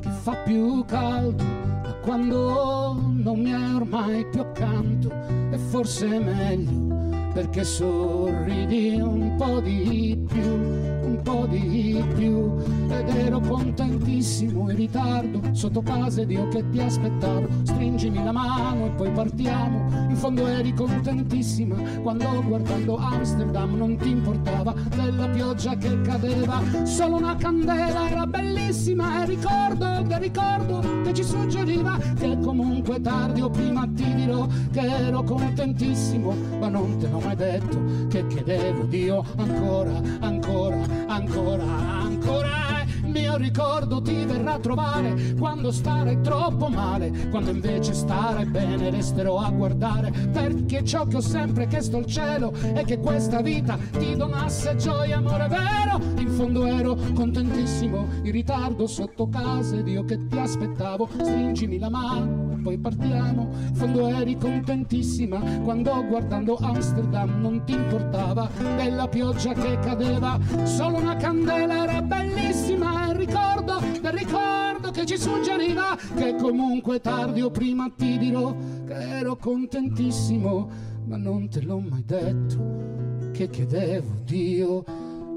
che 0.00 0.08
fa 0.08 0.34
più 0.44 0.84
caldo 0.84 1.42
da 1.82 1.94
quando 2.00 2.94
non 3.10 3.40
mi 3.40 3.50
è 3.50 3.74
ormai 3.74 4.24
più 4.30 4.42
accanto. 4.42 5.10
E 5.50 5.58
forse 5.58 6.06
è 6.06 6.20
meglio 6.20 6.94
perché 7.34 7.64
sorridi 7.64 9.00
un 9.00 9.34
po' 9.36 9.58
di 9.58 10.16
più, 10.28 10.96
un 11.18 11.22
po' 11.22 11.46
di 11.46 12.02
più. 12.14 12.54
Ed 12.88 13.08
ero 13.08 13.40
contentissimo 13.40 14.70
in 14.70 14.76
ritardo 14.76 15.40
sotto 15.52 15.82
casa 15.82 16.22
ed 16.22 16.30
io 16.30 16.48
che 16.48 16.68
ti 16.70 16.80
aspettavo. 16.80 17.46
Stringimi 17.64 18.22
la 18.22 18.32
mano 18.32 18.86
e 18.86 18.90
poi 18.90 19.10
partiamo. 19.10 19.86
In 20.08 20.16
fondo 20.16 20.46
eri 20.46 20.72
contentissima 20.72 21.76
quando 22.02 22.42
guardando 22.46 22.96
Amsterdam 22.96 23.76
non 23.76 23.96
ti 23.96 24.10
importava. 24.10 24.74
Della 24.94 25.28
pioggia 25.28 25.76
che 25.76 26.00
cadeva 26.02 26.62
solo 26.84 27.16
una 27.16 27.36
candela 27.36 28.08
era 28.08 28.26
bellissima. 28.26 29.22
E 29.22 29.26
ricordo 29.26 30.02
che 30.06 30.18
ricordo 30.18 31.02
che 31.02 31.12
ci 31.14 31.24
suggeriva 31.24 31.98
che 32.18 32.38
comunque 32.40 33.00
tardi 33.00 33.40
o 33.40 33.50
prima 33.50 33.86
ti 33.94 34.14
dirò 34.14 34.46
che 34.70 34.80
ero 34.80 35.22
contentissimo. 35.22 36.34
Ma 36.60 36.68
non 36.68 36.96
te 36.98 37.08
l'ho 37.08 37.20
mai 37.20 37.36
detto 37.36 38.06
che 38.08 38.26
chiedevo 38.26 38.84
Dio 38.84 39.24
ancora 39.36 40.00
ancora 40.20 40.76
ancora 41.08 41.64
ancora 41.64 42.84
il 43.04 43.10
mio 43.10 43.36
ricordo 43.36 44.02
ti 44.02 44.24
verrà 44.26 44.54
a 44.54 44.58
trovare 44.58 45.34
quando 45.38 45.72
starai 45.72 46.20
troppo 46.20 46.68
male, 46.68 47.28
quando 47.30 47.50
invece 47.50 47.94
starai 47.94 48.44
bene 48.44 48.90
resterò 48.90 49.38
a 49.38 49.50
guardare, 49.50 50.10
perché 50.10 50.84
ciò 50.84 51.06
che 51.06 51.16
ho 51.16 51.20
sempre 51.20 51.66
chiesto 51.68 51.96
al 51.96 52.06
cielo 52.06 52.52
è 52.74 52.84
che 52.84 52.98
questa 52.98 53.40
vita 53.40 53.78
ti 53.98 54.14
donasse 54.14 54.76
gioia, 54.76 55.16
amore 55.16 55.48
vero. 55.48 56.00
In 56.18 56.28
fondo 56.28 56.66
ero 56.66 56.96
contentissimo, 57.14 58.06
in 58.24 58.32
ritardo 58.32 58.86
sotto 58.86 59.28
casa 59.28 59.76
ed 59.76 59.88
io 59.88 60.04
che 60.04 60.26
ti 60.26 60.38
aspettavo, 60.38 61.08
stringimi 61.18 61.78
la 61.78 61.88
mano 61.88 62.47
poi 62.62 62.78
partiamo. 62.78 63.48
In 63.68 63.74
fondo 63.74 64.06
eri 64.08 64.36
contentissima 64.36 65.40
quando 65.62 66.04
guardando 66.06 66.56
Amsterdam 66.56 67.40
non 67.40 67.64
ti 67.64 67.72
importava 67.72 68.48
della 68.76 69.08
pioggia 69.08 69.52
che 69.52 69.78
cadeva, 69.80 70.38
solo 70.64 70.98
una 70.98 71.16
candela 71.16 71.84
era 71.84 72.02
bellissima 72.02 73.08
il 73.10 73.14
ricordo 73.14 73.80
del 74.00 74.12
ricordo 74.12 74.90
che 74.90 75.06
ci 75.06 75.18
suggeriva 75.18 75.96
che 76.16 76.34
comunque 76.36 77.00
tardi 77.00 77.42
o 77.42 77.50
prima 77.50 77.90
ti 77.96 78.18
dirò 78.18 78.54
che 78.86 78.94
ero 78.94 79.36
contentissimo, 79.36 80.68
ma 81.06 81.16
non 81.16 81.48
te 81.48 81.60
l'ho 81.62 81.80
mai 81.80 82.04
detto 82.04 83.30
che 83.32 83.48
chiedevo 83.48 84.22
Dio 84.24 84.84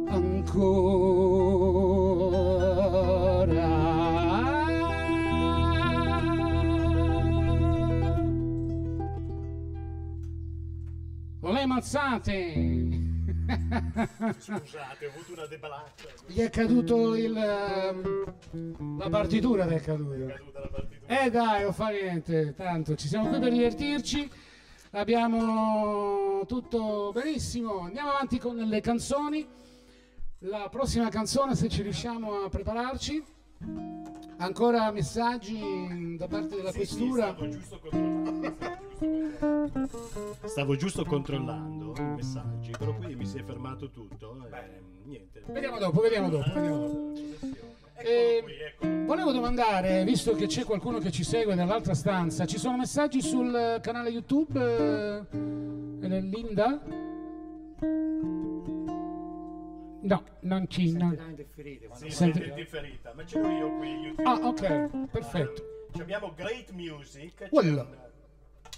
ancora. 0.07 0.71
Con 11.41 11.53
le 11.53 11.65
mazzate! 11.65 12.53
Scusate, 14.37 15.05
ho 15.05 15.09
avuto 15.09 15.33
una 15.33 15.47
debalaccia. 15.47 16.07
Gli 16.27 16.39
è 16.39 16.49
caduto 16.51 17.15
il. 17.15 17.35
ehm, 17.35 18.97
La 18.99 19.09
partitura 19.09 19.65
ti 19.65 19.73
è 19.73 19.81
È 19.81 19.87
la 19.87 20.69
partitura. 20.71 21.23
Eh 21.23 21.29
dai, 21.31 21.63
non 21.63 21.73
fa 21.73 21.89
niente, 21.89 22.53
tanto 22.55 22.95
ci 22.95 23.07
siamo 23.07 23.29
qui 23.29 23.39
per 23.39 23.51
divertirci. 23.51 24.29
Abbiamo 24.91 26.45
tutto 26.45 27.11
benissimo. 27.11 27.79
Andiamo 27.79 28.11
avanti 28.11 28.37
con 28.37 28.55
le 28.57 28.79
canzoni. 28.79 29.47
La 30.45 30.69
prossima 30.69 31.09
canzone, 31.09 31.55
se 31.55 31.69
ci 31.69 31.81
riusciamo 31.81 32.43
a 32.43 32.49
prepararci. 32.49 33.23
Ancora 34.37 34.91
messaggi 34.91 36.15
da 36.17 36.27
parte 36.27 36.55
della 36.55 36.71
Sì, 36.71 36.85
sì, 36.85 36.97
questura. 36.97 37.35
Stavo 40.45 40.75
giusto 40.75 41.03
controllando. 41.05 41.93
i 41.97 42.01
messaggi, 42.01 42.71
però 42.77 42.93
qui 42.95 43.15
mi 43.15 43.25
si 43.25 43.37
è 43.39 43.43
fermato 43.43 43.89
tutto. 43.89 44.37
E, 44.51 44.81
niente. 45.05 45.43
Vediamo 45.47 45.79
dopo, 45.79 46.01
vediamo 46.01 46.29
dopo, 46.29 46.51
vediamo 46.53 46.77
dopo. 46.77 47.13
Eh. 48.03 48.43
Volevo 49.05 49.31
domandare, 49.31 50.03
visto 50.03 50.33
che 50.33 50.47
c'è 50.47 50.63
qualcuno 50.63 50.97
che 50.99 51.11
ci 51.11 51.23
segue 51.23 51.53
nell'altra 51.53 51.93
stanza, 51.93 52.45
ci 52.45 52.57
sono 52.57 52.77
messaggi 52.77 53.21
sul 53.21 53.53
eh, 53.53 53.79
canale 53.81 54.09
YouTube? 54.09 54.59
eh, 55.31 56.05
eh, 56.07 56.19
Linda? 56.21 56.81
No, 60.03 60.23
non 60.41 60.67
ci. 60.67 60.91
no. 60.93 61.09
Sentirà 61.09 61.25
in 61.29 61.35
differita. 61.35 61.87
quando- 61.87 62.05
Sì, 62.09 62.15
siete 62.15 62.53
differita, 62.55 63.13
ma 63.15 63.23
ce 63.25 63.39
l'ho 63.39 63.49
io 63.49 63.77
qui. 63.77 63.87
YouTube. 63.89 64.23
Ah, 64.23 64.47
ok, 64.47 65.07
perfetto. 65.11 65.63
Ci 65.93 66.01
abbiamo 66.01 66.33
Great 66.35 66.71
Music. 66.71 67.35
c'è 67.35 67.49
Quello. 67.49 68.09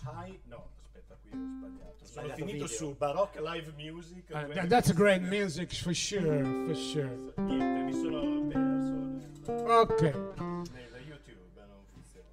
High, 0.05 0.39
no, 0.45 0.69
aspetta, 0.83 1.15
qui 1.21 1.31
ho 1.31 1.35
sbagliato. 1.35 1.95
Sono 2.05 2.07
Sbagliato 2.27 2.35
finito 2.35 2.65
video. 2.65 2.67
su 2.67 2.95
Baroque 2.97 3.41
Live 3.41 3.73
Music. 3.77 4.23
Uh, 4.29 4.67
that's 4.67 4.89
a 4.89 4.93
great 4.93 5.21
music 5.21 5.73
for 5.73 5.93
sure, 5.93 6.43
for 6.65 6.75
sure. 6.75 7.33
Niente, 7.37 7.83
mi 7.83 7.93
sono 7.93 8.47
perso 8.47 8.91
nel, 8.93 9.69
Ok, 9.69 10.01
nel 10.01 11.01
YouTube, 11.07 11.65
non 11.67 11.83
funziona. 11.91 12.27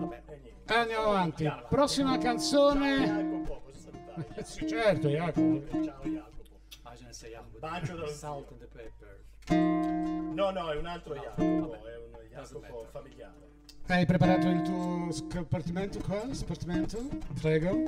Vabbè, 0.00 0.22
e 0.26 0.36
niente. 0.42 0.74
andiamo 0.74 1.04
avanti. 1.08 1.50
Prossima 1.68 2.18
canzone. 2.18 3.06
Jacopo, 3.06 3.60
posso 3.64 3.78
salutare? 3.80 4.44
Sì, 4.44 4.68
certo, 4.68 5.08
Jacopo. 5.08 5.62
Ciao 5.82 6.02
Jacopo. 6.02 6.42
Immagina 6.80 7.12
se 7.12 7.28
Jacopo 7.28 7.58
Bacio 7.58 8.06
Salt 8.08 8.50
and 8.50 8.60
the 8.60 8.66
pepper. 8.66 9.18
No, 10.34 10.50
no, 10.50 10.70
è 10.70 10.76
un 10.76 10.86
altro 10.86 11.14
No, 11.14 11.22
Jacopo, 11.22 11.68
vabbè, 11.70 11.88
è 11.88 11.96
un 11.96 12.28
Jacopo 12.30 12.86
familiare. 12.90 13.48
Hai 13.90 14.06
preparato 14.06 14.48
il 14.48 14.62
tuo 14.62 15.08
scompartimento 15.10 15.98
qua? 15.98 16.32
Spartimento? 16.32 17.08
Prego. 17.40 17.82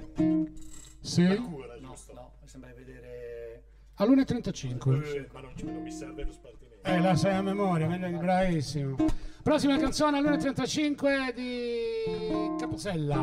Sì. 1.01 1.25
Cura, 1.37 1.77
No, 1.81 1.95
no, 2.15 2.33
mi 2.43 2.49
sembra 2.49 2.71
di 2.73 2.83
vedere... 2.83 3.63
All'1.35. 3.95 5.15
Eh, 5.15 5.29
ma 5.33 5.41
non, 5.41 5.53
ci- 5.57 5.65
non 5.65 5.81
mi 5.83 5.93
serve 5.93 6.25
lo 6.25 6.33
spartimento. 6.33 6.83
Eh, 6.89 6.99
la 7.01 7.15
sai 7.15 7.35
a 7.37 7.43
memoria, 7.43 7.87
meglio- 7.87 8.19
bravissimo. 8.19 8.97
Prossima 9.43 9.77
canzone 9.79 10.19
all'1.35 10.19 11.35
di 11.35 12.57
Capozzella. 12.59 13.17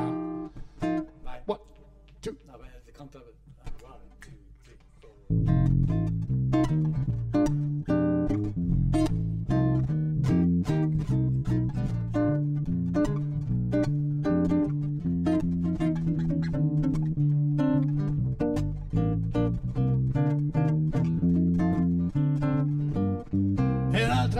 Vai. 0.79 1.41
One, 1.45 1.59
two, 2.21 2.35
Vabbè, 2.45 2.81
ti 2.85 2.91
conto... 2.93 3.33
One, 3.83 3.97
two, 4.19 4.31
three, 4.63 4.77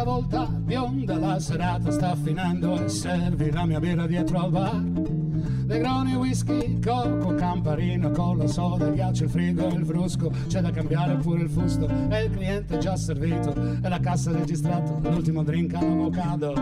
four. 0.03 0.09
L'altra 0.09 0.13
volta 0.13 0.45
bionda 0.45 1.17
la 1.17 1.39
serata 1.39 1.91
sta 1.91 2.15
finendo 2.15 2.81
e 2.81 2.87
servi 2.87 3.51
la 3.51 3.65
mia 3.65 3.79
birra 3.79 4.07
dietro 4.07 4.39
al 4.39 4.51
bar. 4.51 4.81
Negroni, 4.81 6.15
whisky, 6.15 6.79
coco, 6.79 7.35
camparino, 7.35 8.09
colla, 8.11 8.47
soda, 8.47 8.89
ghiaccio, 8.89 9.25
il 9.25 9.29
frigo 9.29 9.69
e 9.69 9.73
il 9.73 9.85
frusco. 9.85 10.31
C'è 10.47 10.61
da 10.61 10.71
cambiare 10.71 11.15
pure 11.15 11.41
il 11.41 11.49
fusto 11.49 11.87
e 12.09 12.23
il 12.23 12.31
cliente 12.31 12.77
già 12.77 12.95
servito 12.95 13.53
e 13.53 13.89
la 13.89 13.99
cassa 13.99 14.31
registrata, 14.31 15.09
l'ultimo 15.09 15.43
drink 15.43 15.73
all'avocado. 15.73 16.53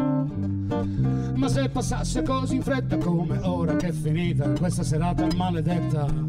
Ma 1.36 1.48
se 1.48 1.70
passasse 1.70 2.24
così 2.24 2.56
in 2.56 2.64
fretta 2.64 2.98
come 2.98 3.38
ora 3.44 3.76
che 3.76 3.88
è 3.88 3.92
finita 3.92 4.50
questa 4.54 4.82
serata 4.82 5.28
maledetta. 5.36 6.27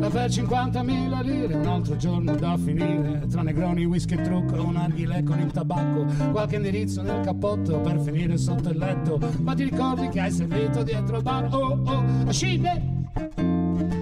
Per 0.00 0.28
50.000 0.28 1.22
lire, 1.22 1.54
un 1.54 1.66
altro 1.66 1.96
giorno 1.96 2.34
da 2.34 2.56
finire 2.56 3.26
Tra 3.30 3.42
negroni, 3.42 3.84
whisky 3.84 4.14
e 4.14 4.22
trucco, 4.22 4.60
un 4.62 4.72
narghile 4.72 5.22
con 5.22 5.38
il 5.38 5.52
tabacco 5.52 6.04
Qualche 6.32 6.56
indirizzo 6.56 7.02
nel 7.02 7.20
cappotto 7.22 7.78
per 7.80 8.00
finire 8.00 8.36
sotto 8.36 8.70
il 8.70 8.78
letto 8.78 9.20
Ma 9.38 9.54
ti 9.54 9.64
ricordi 9.64 10.08
che 10.08 10.20
hai 10.20 10.32
servito 10.32 10.82
dietro 10.82 11.16
al 11.16 11.22
bar? 11.22 11.54
Oh 11.54 11.80
oh, 11.84 12.32
scende 12.32 12.82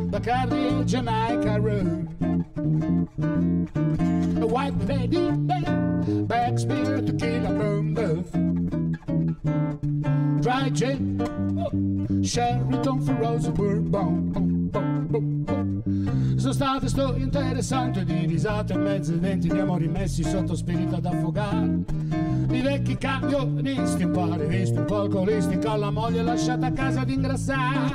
Bacardi, 0.06 0.84
Jamaica 0.84 1.56
Road 1.56 2.06
A 4.40 4.44
white 4.44 4.86
lady, 4.86 5.30
back 6.24 6.58
spear, 6.58 7.02
tequila, 7.02 7.50
boom, 7.50 7.92
boom 7.92 8.24
Dry 10.40 10.70
gin, 10.70 11.20
oh, 11.20 12.22
Sheraton 12.22 13.02
for 13.02 13.12
Rose 13.14 13.48
Bourbon. 13.48 14.30
Boom, 14.32 14.68
boom, 14.68 15.08
boom. 15.08 15.57
Sono 15.84 16.52
state 16.52 16.88
storie 16.88 17.22
interessanti 17.22 18.04
di 18.04 18.26
risate 18.26 18.74
e 18.74 18.78
mezze 18.78 19.18
denti 19.18 19.48
di 19.48 19.58
amori 19.58 19.88
messi 19.88 20.22
sotto 20.22 20.54
spirito 20.54 20.96
ad 20.96 21.06
affogare. 21.06 21.84
Di 22.48 22.60
vecchi 22.60 22.96
camionisti, 22.96 24.04
un 24.04 24.10
po' 24.12 24.34
rivisti, 24.34 24.78
un 24.78 24.84
po' 24.86 25.00
alcolisti, 25.00 25.58
con 25.58 25.78
la 25.78 25.90
moglie 25.90 26.22
lasciata 26.22 26.66
a 26.66 26.72
casa 26.72 27.02
ad 27.02 27.10
ingrassare. 27.10 27.92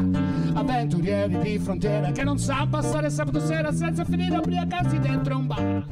Avventurieri 0.53 1.39
di 1.39 1.57
frontiera 1.57 2.11
che 2.11 2.23
non 2.23 2.37
sa 2.37 2.67
passare 2.69 3.09
sabato 3.09 3.39
sera 3.39 3.71
senza 3.71 4.05
finire 4.05 4.35
a 4.35 4.39
ubriacarsi 4.39 4.99
dentro 4.99 5.37
un 5.37 5.47
bar. 5.47 5.85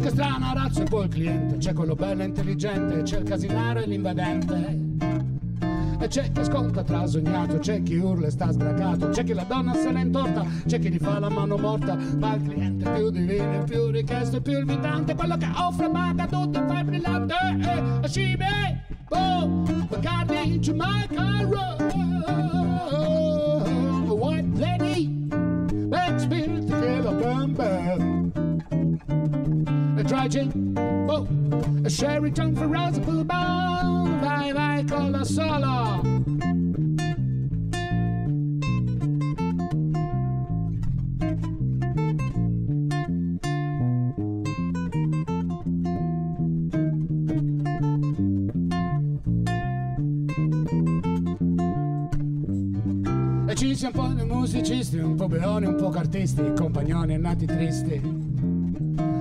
Che 0.00 0.08
strana 0.08 0.52
razza 0.54 0.82
e 0.82 0.84
poi 0.84 1.04
il 1.04 1.10
cliente, 1.10 1.56
c'è 1.58 1.74
quello 1.74 1.94
bello 1.94 2.22
e 2.22 2.26
intelligente, 2.26 3.02
c'è 3.02 3.18
il 3.18 3.24
casinaro 3.24 3.80
e 3.80 3.86
l'invadente. 3.86 5.09
E 6.10 6.12
c'è 6.12 6.32
chi 6.32 6.40
ascolta 6.40 6.82
trasognato, 6.82 7.58
c'è 7.58 7.84
chi 7.84 7.96
urla 7.98 8.26
e 8.26 8.30
sta 8.30 8.50
sbragato, 8.50 9.10
c'è 9.10 9.22
chi 9.22 9.32
la 9.32 9.44
donna 9.44 9.74
se 9.74 9.92
ne 9.92 10.00
intorta, 10.00 10.44
c'è 10.66 10.80
chi 10.80 10.90
gli 10.90 10.98
fa 10.98 11.20
la 11.20 11.28
mano 11.28 11.56
morta, 11.56 11.96
ma 12.18 12.34
il 12.34 12.42
cliente 12.42 12.90
più 12.90 13.10
divino, 13.10 13.62
più 13.62 13.90
richiesto, 13.90 14.38
il 14.38 14.42
più 14.42 14.58
invitante, 14.58 15.14
quello 15.14 15.36
che 15.36 15.48
offre 15.54 15.88
paga 15.88 16.26
tutto 16.26 16.58
e 16.58 16.66
fa 16.66 16.82
brillante, 16.82 17.34
e 18.02 18.08
scime, 18.08 18.86
oh, 19.10 19.46
Bacardi, 19.86 20.58
Jamaica, 20.58 21.46
Road, 21.48 21.94
White 24.08 24.58
Lady, 24.58 25.19
gin, 30.28 30.76
oh, 31.08 31.26
a 31.84 31.88
Sheraton 31.90 32.54
for 32.54 32.68
Raspberry 32.68 33.24
Bone, 33.24 34.20
vai 34.20 34.52
vai 34.52 34.84
con 34.84 35.10
la 35.10 35.24
sola. 35.24 36.00
E 53.46 53.54
ci 53.54 53.74
siamo 53.74 54.02
un 54.02 54.14
po' 54.14 54.22
di 54.22 54.30
musicisti, 54.30 54.98
un 54.98 55.14
po' 55.16 55.26
beoni, 55.26 55.66
un 55.66 55.76
po' 55.76 55.88
cartisti, 55.88 56.52
compagnoni 56.54 57.18
nati 57.18 57.46
tristi. 57.46 58.29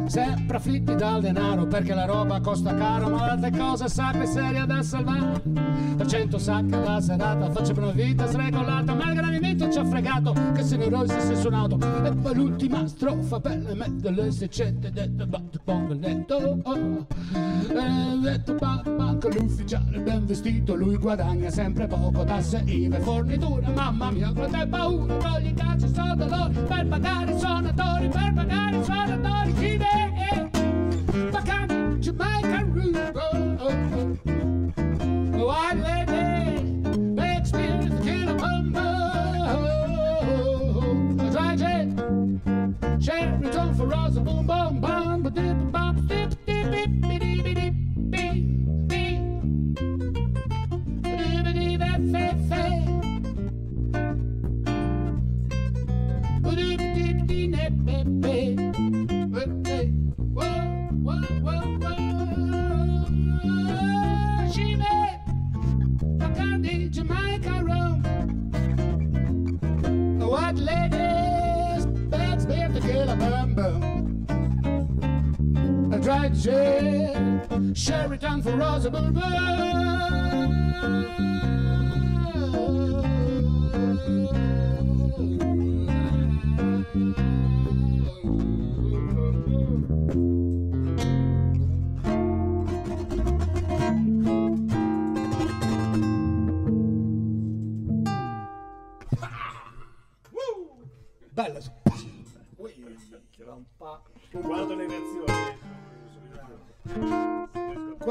Sempre 0.10 0.58
afflitti 0.58 0.96
dal 0.96 1.22
denaro 1.22 1.68
perché 1.68 1.94
la 1.94 2.06
roba 2.06 2.42
costa 2.42 2.74
caro, 2.74 3.10
ma 3.10 3.28
l'altra 3.28 3.52
cosa 3.52 3.88
sacra 3.88 4.24
e 4.24 4.26
seria 4.26 4.66
da 4.66 4.82
salvare. 4.82 5.40
Per 5.98 6.08
cento 6.08 6.40
sacche 6.40 6.76
alla 6.76 7.00
serata, 7.00 7.52
facciamo 7.52 7.84
una 7.84 7.92
vita 7.92 8.26
sregolata, 8.26 8.96
ma 8.96 9.12
il 9.12 9.16
gravimento 9.16 9.70
ci 9.72 9.78
ha 9.78 9.86
fregato, 9.86 10.34
che 10.56 10.64
se 10.64 10.78
neurosi 10.78 11.20
si 11.20 11.34
è 11.34 11.36
suonato. 11.36 11.78
E 12.04 12.12
poi 12.12 12.34
l'ultima 12.34 12.88
strofa 12.88 13.40
per 13.40 13.60
le 13.60 13.76
me 13.76 13.96
delle 13.98 14.32
seicente, 14.32 14.90
detto 14.90 15.28
batto 15.28 15.60
poco 15.64 15.94
detto. 15.94 16.58
Oh. 16.64 17.06
E 17.70 18.20
detto 18.20 18.56
banco, 18.56 18.90
banco 19.20 19.28
l'ufficiale 19.38 20.00
ben 20.00 20.26
vestito, 20.26 20.76
lui 20.76 20.98
guadagna 20.98 21.50
sempre 21.50 21.86
poco, 21.88 22.24
tasse, 22.24 22.64
IVA 22.66 23.00
forniture. 23.02 23.68
Mamma 23.74 24.12
mia, 24.12 24.32
quanta 24.32 24.66
paura, 24.66 25.18
togli 25.18 25.48
i 25.48 25.54
cazzo 25.54 25.86
e 25.86 25.90
sono 25.90 26.16
dolori 26.16 26.54
per 26.54 26.88
pagare 26.88 27.32
i 27.32 27.40
suonatori, 27.40 28.08
per 28.08 28.34
pagare 28.34 28.78
i 28.78 28.84
suonatori. 28.84 29.54
Chi 29.54 29.78
ne 29.78 30.14
è? 30.30 30.50
Bacardi, 31.32 32.00
Sheraton 77.80 78.42
for 78.42 78.62
us 78.62 78.84
a 78.84 78.90
bourbon. 78.90 79.70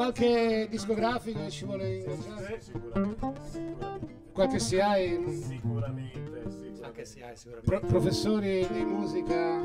Qualche 0.08 0.68
discografico 0.70 1.38
che 1.40 1.50
ci 1.50 1.66
vuole 1.66 1.96
ingaggiare? 1.96 2.58
Sicuramente, 2.62 3.30
sicuramente. 3.50 4.14
Qualche 4.32 4.58
SIAE? 4.58 5.08
Sicuramente, 5.36 5.42
sicuramente. 5.42 6.82
Anche 6.82 7.00
hai 7.02 7.36
sicuramente. 7.36 7.60
Pro- 7.66 7.80
professori 7.80 8.66
di 8.72 8.84
musica, 8.84 9.60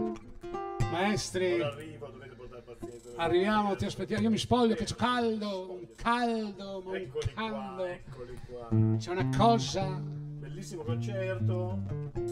maestri. 0.92 1.62
Arrivo, 1.62 2.08
dovete 2.08 2.36
portare 2.36 2.62
pazienza. 2.62 3.10
Arriviamo, 3.16 3.76
ti 3.78 3.86
aspettiamo. 3.86 4.22
Io 4.24 4.30
mi 4.32 4.38
spoglio 4.38 4.76
che 4.76 4.84
c'è 4.84 4.96
caldo, 4.96 5.72
un 5.72 5.88
caldo, 5.96 6.82
ma 6.84 6.90
un 6.90 6.96
Eccoli 6.98 7.34
qua, 7.34 7.50
caldo. 7.50 7.86
eccoli 7.86 8.40
qua. 8.46 8.68
C'è 8.98 9.12
una 9.12 9.30
cosa. 9.38 10.02
Bellissimo 10.04 10.84
concerto. 10.84 11.80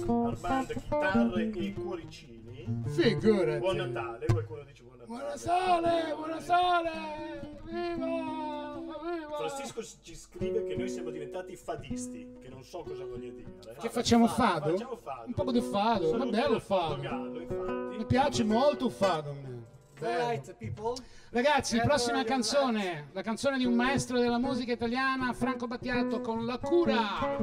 Armando, 0.05 0.73
chitarre 0.73 1.49
e 1.49 1.73
cuoricini. 1.73 2.39
Figurati. 2.87 3.59
Buon 3.59 3.77
Natale, 3.77 4.25
qualcuno 4.25 4.63
dice 4.63 4.83
buon 4.83 4.97
Natale. 4.97 5.00
Buona 5.05 5.35
sole, 5.35 6.13
buona 6.15 6.39
sole. 6.39 7.59
Viva, 7.63 8.05
viva. 8.05 9.35
Francisco 9.37 9.81
ci 10.01 10.15
scrive 10.15 10.63
che 10.65 10.75
noi 10.75 10.89
siamo 10.89 11.09
diventati 11.09 11.55
fadisti, 11.55 12.37
che 12.41 12.49
non 12.49 12.63
so 12.63 12.83
cosa 12.83 13.03
voglia 13.05 13.31
dire. 13.31 13.75
Che 13.79 13.89
facciamo 13.89 14.27
fado? 14.27 14.71
Facciamo 14.71 14.95
fado. 14.95 15.23
Un 15.27 15.33
po' 15.33 15.51
di 15.51 15.61
fado, 15.61 16.07
Sono 16.09 16.25
ma 16.25 16.29
bello 16.31 16.59
fado. 16.59 16.95
Infatti. 17.39 17.97
Mi 17.97 18.05
piace 18.05 18.43
molto 18.43 18.85
il 18.87 18.91
fado. 18.91 19.29
a 19.29 19.33
me. 19.33 19.59
People. 20.57 20.95
Ragazzi, 21.29 21.77
Eh, 21.77 21.81
prossima 21.81 22.23
canzone, 22.23 23.09
la 23.11 23.21
canzone 23.21 23.57
di 23.59 23.65
un 23.65 23.73
maestro 23.75 24.19
della 24.19 24.39
musica 24.39 24.71
italiana, 24.71 25.31
Franco 25.33 25.67
Battiato 25.67 26.21
con 26.21 26.45
La 26.45 26.57
Cura. 26.57 27.37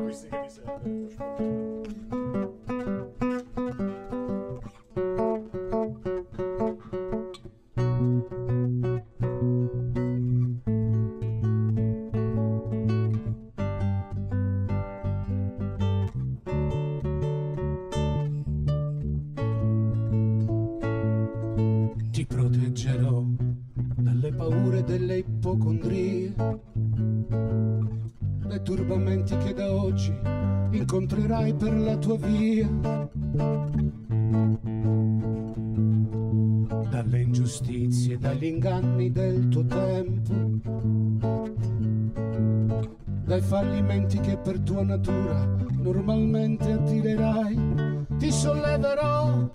Dai 43.29 43.43
fallimenti 43.43 44.19
che 44.21 44.39
per 44.39 44.59
tua 44.61 44.83
natura 44.83 45.47
normalmente 45.83 46.73
attirerai. 46.73 48.07
Ti 48.17 48.33
solleverò 48.33 49.51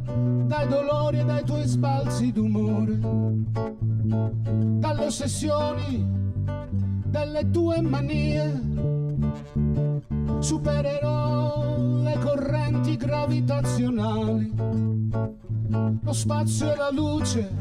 dai 0.45 0.67
dolori 0.67 1.17
e 1.17 1.25
dai 1.25 1.43
tuoi 1.43 1.65
sbalzi 1.65 2.31
d'umore, 2.31 2.99
dalle 4.79 5.05
ossessioni 5.05 6.07
delle 7.07 7.49
tue 7.49 7.81
manie. 7.81 8.61
Supererò 10.37 11.75
le 12.03 12.17
correnti 12.19 12.95
gravitazionali, 12.95 14.53
lo 15.99 16.13
spazio 16.13 16.71
e 16.71 16.75
la 16.75 16.91
luce 16.91 17.51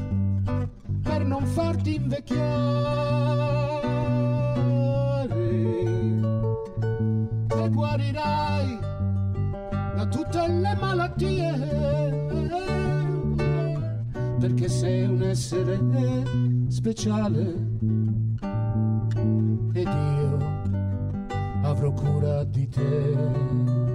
per 1.03 1.25
non 1.25 1.47
farti 1.47 1.95
invecchiare. 1.95 3.52
Guarirai 7.73 8.79
da 9.97 10.07
tutte 10.07 10.47
le 10.49 10.77
malattie 10.81 12.21
perché 14.39 14.69
sei 14.69 15.05
un 15.05 15.23
essere 15.23 15.79
speciale 16.69 17.41
ed 19.73 19.87
io 19.87 20.39
avrò 21.63 21.93
cura 21.93 22.45
di 22.45 22.69
te. 22.69 23.92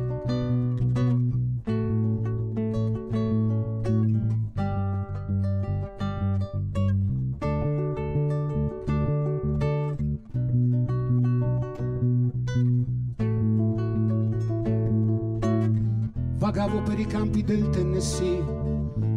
Per 16.87 16.99
i 16.99 17.05
campi 17.05 17.43
del 17.43 17.69
Tennessee, 17.69 18.41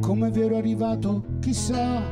come 0.01 0.29
vero 0.31 0.57
arrivato, 0.57 1.23
chissà, 1.39 2.03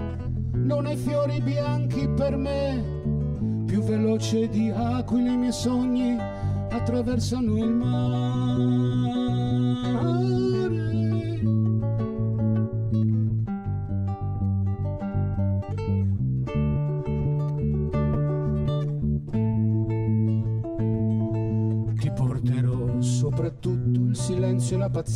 non 0.53 0.87
hai 0.87 0.97
fiori 0.97 1.41
bianchi 1.41 2.09
per 2.11 2.37
me, 2.37 3.65
più 3.67 3.83
veloce 3.83 4.49
di 4.49 4.71
aquile 4.71 5.33
i 5.33 5.37
miei 5.37 5.51
sogni 5.51 6.17
attraversano 6.71 7.57
il 7.57 7.71
mare. 7.71 8.88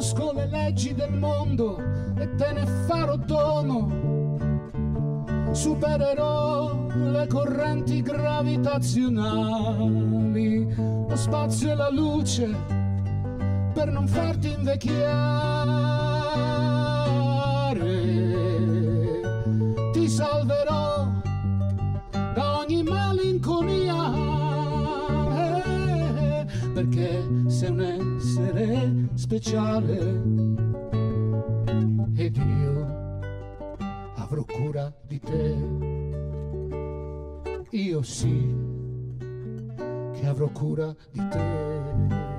Conosco 0.00 0.32
le 0.32 0.46
leggi 0.46 0.94
del 0.94 1.12
mondo 1.12 1.76
e 2.16 2.34
te 2.36 2.52
ne 2.54 2.64
farò 2.86 3.16
dono. 3.16 4.38
Supererò 5.52 6.86
le 6.94 7.26
correnti 7.26 8.00
gravitazionali, 8.00 10.74
lo 11.06 11.14
spazio 11.14 11.72
e 11.72 11.74
la 11.74 11.90
luce 11.90 12.48
per 13.74 13.92
non 13.92 14.08
farti 14.08 14.54
invecchiare. 14.56 15.18
Ti 19.92 20.08
salverò 20.08 21.08
da 22.10 22.58
ogni 22.60 22.82
malinconia, 22.84 24.14
eh, 25.36 26.46
perché 26.72 27.22
sei 27.48 27.68
un 27.68 27.99
speciale 29.30 29.96
ed 32.16 32.36
io 32.36 32.86
avrò 34.16 34.44
cura 34.44 34.92
di 35.06 35.20
te. 35.20 35.56
Io 37.70 38.02
sì 38.02 38.52
che 40.14 40.26
avrò 40.26 40.48
cura 40.48 40.92
di 41.12 41.28
te. 41.28 42.29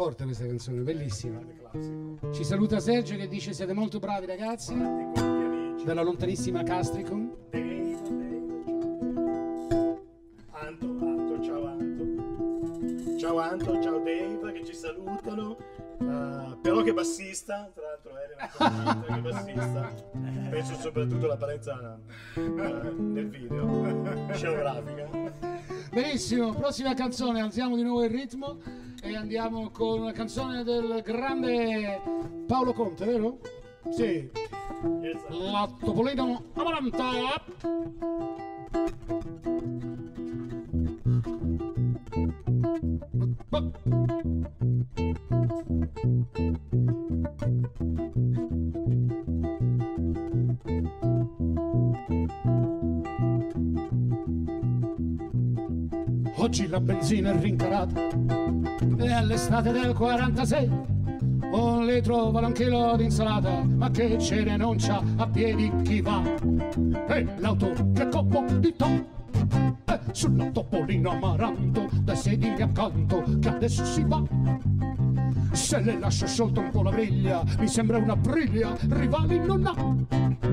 Forte 0.00 0.24
questa 0.24 0.46
canzone, 0.46 0.80
bellissima. 0.80 1.38
Ci 2.32 2.42
saluta 2.42 2.80
Sergio 2.80 3.16
che 3.16 3.28
dice 3.28 3.52
siete 3.52 3.74
molto 3.74 3.98
bravi 3.98 4.24
ragazzi, 4.24 4.74
dalla 4.74 6.00
lontanissima 6.00 6.62
Castricum. 6.62 7.30
Anto, 10.52 10.86
Anto, 10.86 11.42
ciao 11.42 11.66
Anto. 11.66 13.18
Ciao 13.18 13.38
Anto, 13.40 13.82
ciao 13.82 13.98
Dave 13.98 14.52
che 14.54 14.64
ci 14.64 14.72
salutano. 14.72 15.58
Uh, 15.98 16.58
però 16.62 16.80
che 16.80 16.94
bassista, 16.94 17.70
tra 17.74 17.84
l'altro 17.84 18.12
Elena 18.16 19.04
che 19.04 19.20
bassista. 19.20 19.92
Penso 20.48 20.74
soprattutto 20.76 21.26
all'apparenza 21.26 22.00
uh, 22.36 22.40
nel 22.40 23.28
video, 23.28 24.32
scenografica. 24.32 25.10
Benissimo, 25.92 26.54
prossima 26.54 26.94
canzone, 26.94 27.42
alziamo 27.42 27.76
di 27.76 27.82
nuovo 27.82 28.02
il 28.02 28.10
ritmo 28.10 28.88
e 29.02 29.16
andiamo 29.16 29.70
con 29.70 30.00
una 30.00 30.12
canzone 30.12 30.62
del 30.62 31.02
grande 31.04 32.00
Paolo 32.46 32.72
Conte, 32.72 33.04
vero? 33.04 33.38
Sì. 33.90 34.30
Esatto. 35.02 35.38
La 35.38 35.68
Topolino 35.78 36.42
Amaranta. 36.54 37.08
Oggi 56.36 56.66
la 56.68 56.80
benzina 56.80 57.32
è 57.32 57.40
rincarata 57.40 58.39
e 58.98 59.12
all'estate 59.12 59.72
del 59.72 59.94
46 59.94 60.70
un 61.52 61.84
litro 61.84 62.30
vale 62.30 62.46
un 62.46 62.52
chilo 62.52 62.96
di 62.96 63.04
insalata 63.04 63.62
ma 63.64 63.90
che 63.90 64.18
cene 64.18 64.56
non 64.56 64.76
c'ha 64.78 65.02
a 65.16 65.26
piedi 65.26 65.70
chi 65.82 66.00
va? 66.00 66.22
E 67.08 67.26
l'auto 67.38 67.72
che 67.92 68.08
comodità 68.08 68.86
e 68.86 70.00
sulla 70.12 70.46
topolino 70.50 71.10
amaranto 71.10 71.88
dai 72.02 72.16
sedili 72.16 72.62
accanto 72.62 73.24
che 73.40 73.48
adesso 73.48 73.84
si 73.84 74.04
va. 74.04 74.22
Se 75.52 75.80
le 75.80 75.98
lascio 75.98 76.26
sciolta 76.26 76.60
un 76.60 76.70
po' 76.70 76.82
la 76.82 76.90
briglia 76.90 77.42
mi 77.58 77.66
sembra 77.66 77.98
una 77.98 78.14
briglia 78.14 78.76
rivali 78.88 79.38
non 79.44 79.66
ha 79.66 80.49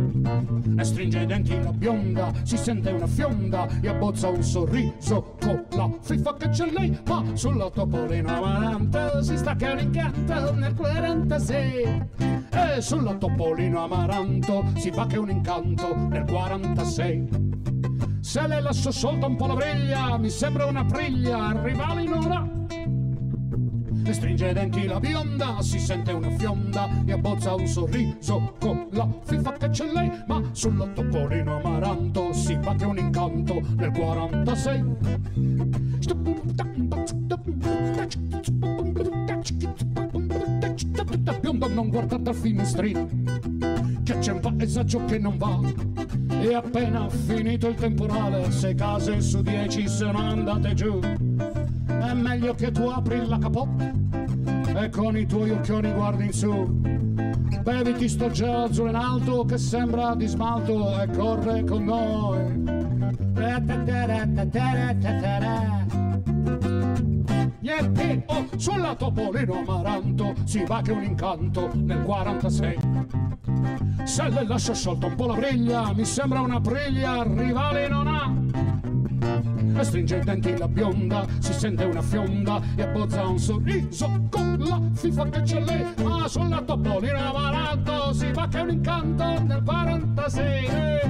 e 0.77 0.83
stringe 0.83 1.21
i 1.21 1.25
denti 1.25 1.61
la 1.61 1.71
bionda, 1.71 2.31
si 2.43 2.57
sente 2.57 2.89
una 2.91 3.07
fionda 3.07 3.67
e 3.81 3.87
abbozza 3.87 4.29
un 4.29 4.43
sorriso 4.43 5.35
con 5.39 5.65
la 5.71 5.89
fiffa 6.01 6.35
che 6.35 6.49
c'è 6.49 6.69
lei, 6.71 6.97
ma 7.05 7.23
sulla 7.33 7.69
topolino 7.69 8.35
amaranto 8.35 9.21
si 9.21 9.37
stacca 9.37 9.73
un 9.73 9.79
incanto 9.79 10.53
nel 10.53 10.73
46. 10.73 12.09
E 12.49 12.81
sulla 12.81 13.13
topolino 13.15 13.83
amaranto 13.83 14.65
si 14.75 14.91
fa 14.91 15.05
che 15.05 15.17
un 15.17 15.29
incanto 15.29 15.95
nel 15.95 16.25
46. 16.25 17.27
Se 18.21 18.47
le 18.47 18.61
lascio 18.61 18.91
solta 18.91 19.25
un 19.25 19.35
po' 19.35 19.47
la 19.47 19.55
briglia, 19.55 20.17
mi 20.17 20.29
sembra 20.29 20.65
una 20.65 20.83
briglia, 20.83 21.59
rivali 21.63 22.07
non 22.07 22.31
ha. 22.31 22.56
E 24.07 24.13
stringe 24.13 24.49
i 24.49 24.53
denti 24.53 24.85
la 24.85 25.01
bionda, 25.01 25.61
si 25.61 25.77
sente 25.79 26.13
una 26.13 26.29
fionda 26.37 26.87
e 27.05 27.11
abbozza 27.11 27.53
un 27.55 27.67
sorriso 27.67 28.53
con 28.57 28.87
la 28.91 29.05
fiffa 29.25 29.51
che 29.51 29.67
c'è 29.67 29.85
lei, 29.91 30.09
ma 30.27 30.41
sullo 30.53 30.89
topolino 30.93 31.57
amaranto 31.57 32.31
si 32.31 32.57
che 32.77 32.85
un 32.85 32.97
incanto 32.97 33.61
nel 33.75 33.91
46. 33.91 34.95
Bionda 41.41 41.67
non 41.67 41.89
guardate 41.89 42.29
al 42.29 42.35
finestrino, 42.35 43.09
che 44.03 44.19
c'è 44.19 44.31
un 44.31 44.39
paesaggio 44.39 45.03
che 45.03 45.17
non 45.19 45.37
va. 45.37 45.59
E 46.29 46.53
appena 46.53 47.09
finito 47.09 47.67
il 47.67 47.75
temporale, 47.75 48.51
sei 48.51 48.73
case 48.73 49.19
su 49.19 49.41
dieci 49.41 49.85
sono 49.89 50.19
andate 50.19 50.73
giù. 50.73 50.97
Meglio 52.17 52.53
che 52.55 52.71
tu 52.71 52.83
apri 52.83 53.25
la 53.25 53.37
capotta 53.37 53.91
e 54.75 54.89
con 54.89 55.17
i 55.17 55.25
tuoi 55.25 55.51
occhioni 55.51 55.91
guardi 55.91 56.25
in 56.25 56.33
su. 56.33 56.65
Beviti 57.61 58.09
sto 58.09 58.29
gelo 58.29 58.63
azzurro 58.63 58.89
in 58.89 58.95
alto 58.95 59.45
che 59.45 59.57
sembra 59.57 60.15
di 60.15 60.27
smalto 60.27 61.01
e 61.01 61.07
corre 61.11 61.63
con 61.63 61.83
noi. 61.83 62.65
Yeppie, 67.59 68.23
oh, 68.27 68.47
sulla 68.55 68.95
Topolino 68.95 69.63
Amaranto 69.65 70.33
si 70.45 70.63
va 70.65 70.81
che 70.81 70.91
un 70.91 71.03
incanto 71.03 71.69
nel 71.73 72.01
46. 72.03 72.77
Se 74.03 74.29
le 74.29 74.45
lascio 74.45 74.73
sciolta 74.73 75.07
un 75.07 75.15
po' 75.15 75.27
la 75.27 75.35
briglia, 75.35 75.93
mi 75.93 76.05
sembra 76.05 76.39
una 76.39 76.59
briglia, 76.59 77.23
rivale 77.23 77.87
non 77.87 78.07
ha. 78.07 78.66
E 79.79 79.83
stringe 79.83 80.17
i 80.17 80.23
denti 80.23 80.57
la 80.57 80.67
bionda, 80.67 81.23
si 81.37 81.53
sente 81.53 81.83
una 81.83 82.01
fionda 82.01 82.59
e 82.75 82.81
abbozza 82.81 83.27
un 83.27 83.37
sorriso 83.37 84.09
con 84.31 84.57
la 84.57 84.81
fifa 84.93 85.29
che 85.29 85.41
c'è 85.41 85.59
lei. 85.59 85.85
Ma 86.03 86.27
sulla 86.27 86.63
Topolino 86.63 87.19
Amaranto 87.19 88.11
si 88.11 88.31
va 88.31 88.47
che 88.47 88.59
un 88.59 88.71
incanto 88.71 89.23
nel 89.43 89.61
46. 89.63 90.65
E 90.65 91.07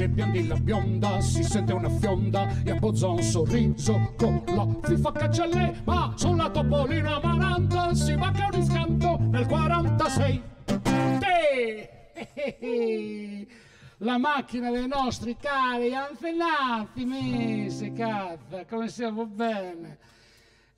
stringe 0.00 0.04
i 0.04 0.08
biondi 0.08 0.46
la 0.46 0.56
bionda, 0.56 1.20
si 1.20 1.42
sente 1.42 1.72
una 1.72 1.90
fionda 1.90 2.48
e 2.64 2.70
abbozza 2.70 3.08
un 3.08 3.22
sorriso 3.22 4.14
con 4.16 4.42
la 4.46 4.66
fifa 4.82 5.12
c'è 5.28 5.46
lei. 5.46 5.74
Ma 5.84 6.14
sulla 6.16 6.48
Topolino 6.48 7.16
Amaranto 7.16 7.94
si 7.94 8.14
che 8.14 8.48
un 8.52 8.58
iscanto 8.58 9.18
nel 9.20 9.46
46. 9.46 10.42
Te! 11.18 11.90
La 14.02 14.16
macchina 14.16 14.70
dei 14.70 14.88
nostri 14.88 15.36
cari 15.38 15.94
anfenati, 15.94 17.04
mese, 17.04 17.92
cazzo, 17.92 18.64
come 18.66 18.88
siamo 18.88 19.26
bene. 19.26 19.98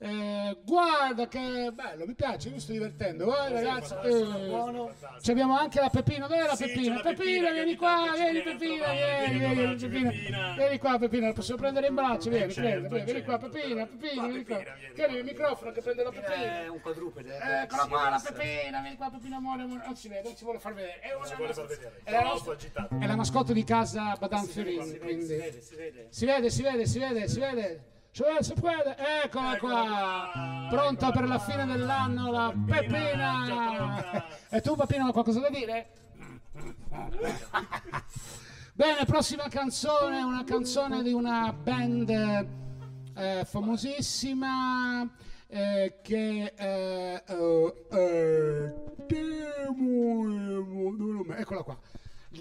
Eh, 0.05 0.57
guarda 0.65 1.29
che 1.29 1.71
bello, 1.73 2.05
mi 2.05 2.13
piace, 2.13 2.49
mi 2.49 2.59
sto 2.59 2.73
divertendo, 2.73 3.23
vai 3.27 3.53
ragazzi. 3.53 3.93
eh. 4.03 4.91
Ci 5.21 5.31
abbiamo 5.31 5.57
anche 5.57 5.79
la 5.79 5.87
Pepino, 5.87 6.27
dove 6.27 6.43
è 6.43 6.45
la 6.45 6.55
Sì, 6.57 6.65
Pepina, 6.65 6.99
Pepina, 6.99 7.51
vieni 7.51 7.75
qua, 7.77 8.11
vieni 8.13 8.31
viene 8.33 8.39
a 8.39 8.43
Pepina, 8.57 8.83
trovare, 8.83 9.27
vieni, 9.29 9.55
vieni 9.55 9.71
a 9.71 9.87
vieni. 9.87 10.55
Vieni 10.57 10.77
qua 10.77 10.97
Pepina, 10.99 11.27
la 11.27 11.33
posso 11.33 11.55
prendere 11.55 11.87
in 11.87 11.95
braccio, 11.95 12.29
vieni, 12.29 12.51
certo, 12.51 12.69
prendi, 12.69 12.87
prendi, 12.89 13.05
vieni 13.11 13.23
qua 13.23 13.39
certo. 13.39 13.49
Pepina, 13.49 13.85
Pepina, 13.85 14.13
Qua, 14.13 14.27
vieni 14.27 14.43
qua. 14.43 14.57
Vieni 14.57 14.93
Tieni 14.93 15.09
qua, 15.11 15.17
il 15.19 15.23
microfono 15.23 15.71
che 15.71 15.81
prende 15.81 16.03
la 16.03 16.09
Pepina. 16.09 16.61
È 16.63 16.67
un 16.67 16.81
quadrupede. 16.81 17.37
eh, 17.37 17.61
Eccola 17.61 17.81
sì, 17.83 17.87
qua 17.87 18.09
la 18.09 18.17
sì. 18.17 18.33
Pepina, 18.33 18.81
vieni 18.81 18.95
qua 18.97 19.09
Pepina, 19.09 19.35
amore, 19.37 19.61
amore. 19.61 19.83
Non 19.85 19.95
si 19.95 20.07
vede, 20.09 20.23
non 20.23 20.35
si 20.35 20.43
vuole 20.43 20.59
far 20.59 20.73
vedere. 20.73 20.99
È, 20.99 21.13
una 21.15 21.25
si 21.25 21.35
vuole 21.35 21.53
far 21.53 21.65
vedere. 21.65 22.01
è 22.03 23.07
la 23.07 23.15
mascotte 23.15 23.53
di 23.53 23.63
casa 23.63 24.17
Badan 24.19 24.43
Fiorini, 24.47 24.83
si 24.83 24.91
vede, 24.91 24.99
si 24.99 24.99
quindi... 24.99 25.35
vede, 25.35 25.61
si 25.61 25.75
vede. 25.75 26.07
Si 26.09 26.25
vede, 26.25 26.49
si 26.49 26.61
vede, 26.99 27.27
si 27.29 27.39
vede, 27.39 27.83
vede, 28.21 28.43
si 28.43 28.53
vede. 28.53 28.95
Eccola 29.23 29.57
qua. 29.57 30.67
Pronta 30.69 31.11
per 31.11 31.27
la 31.27 31.39
fine 31.39 31.65
dell'anno 31.65 32.31
la 32.31 32.53
Peppina. 32.65 34.25
E 34.49 34.61
tu 34.61 34.75
Peppina, 34.75 35.11
qualcosa 35.11 35.39
da 35.39 35.49
dire? 35.49 35.89
Bene, 38.75 39.05
prossima 39.05 39.47
canzone, 39.49 40.21
una 40.21 40.43
canzone 40.43 41.01
di 41.01 41.11
una 41.11 41.51
band 41.53 42.09
eh, 43.15 43.45
famosissima 43.45 45.07
eh, 45.47 45.99
che 46.01 46.53
eh, 46.55 47.23
eh, 47.27 47.85
eh, 47.89 48.73
eccola 51.37 51.63
qua. 51.63 51.77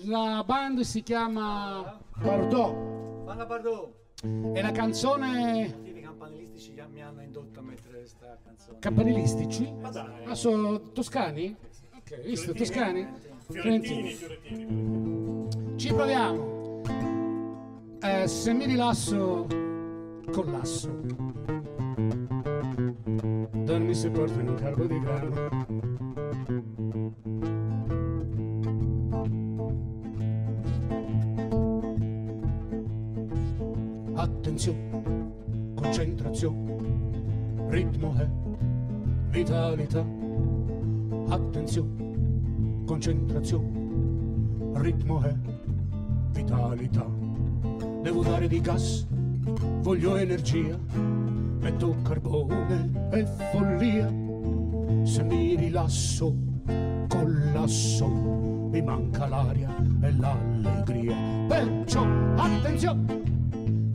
La 0.07 0.43
band 0.45 0.81
si 0.81 1.03
chiama 1.03 1.99
Bardot 2.17 3.25
Vanna 3.25 3.45
Bardot. 3.45 4.02
E 4.23 4.63
la 4.63 4.71
canzone 4.71 5.75
I 5.83 6.01
campanilistici 6.01 6.75
mi 6.93 7.03
hanno 7.03 7.23
indotto 7.23 7.59
a 7.59 7.63
mettere 7.63 7.99
questa 7.99 8.39
canzone. 8.45 8.79
Campanilistici? 8.79 9.73
Ma 9.81 9.91
dai. 9.91 10.25
Ah, 10.25 10.35
sono 10.35 10.93
toscani? 10.93 11.57
Ok, 11.97 12.23
visto, 12.23 12.53
toscani? 12.53 13.09
Fiorentini, 13.51 14.13
Fiorentini. 14.13 14.13
Fiorentini. 14.41 15.77
Ci 15.77 15.93
proviamo. 15.93 16.83
Eh, 18.01 18.29
se 18.29 18.53
mi 18.53 18.67
rilasso, 18.67 19.47
collasso. 20.31 21.01
Dormi 23.51 23.95
se 23.95 24.11
porto 24.11 24.39
in 24.39 24.49
un 24.49 24.55
carbo 24.55 24.85
di 24.85 25.01
grano. 25.01 25.51
Attenzione, 34.23 35.33
concentrazione, 35.75 36.77
ritmo 37.71 38.15
è 38.15 38.29
vitalità. 39.31 40.07
Attenzione, 41.27 42.85
concentrazione, 42.87 44.71
ritmo 44.75 45.25
e 45.25 45.35
vitalità. 46.31 47.05
Devo 48.03 48.23
dare 48.23 48.47
di 48.47 48.61
gas, 48.61 49.09
voglio 49.81 50.15
energia, 50.15 50.79
metto 51.59 51.97
carbone 52.05 53.09
e 53.11 53.27
follia. 53.51 54.07
Se 55.03 55.25
mi 55.25 55.57
rilasso, 55.57 56.33
collasso, 57.09 58.07
mi 58.07 58.83
manca 58.83 59.27
l'aria 59.27 59.75
e 60.01 60.13
l'allegria. 60.17 61.17
Perciò 61.49 62.07
attenzione, 62.37 63.22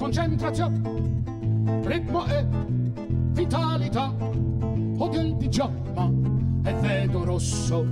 concentrazione, 0.07 0.79
ritmo 1.83 2.25
e 2.27 2.45
vitalità. 3.33 4.13
Odio 4.99 5.19
il 5.19 5.35
pigiama 5.35 6.09
e 6.63 6.73
vedo 6.75 7.25
rosso. 7.25 7.85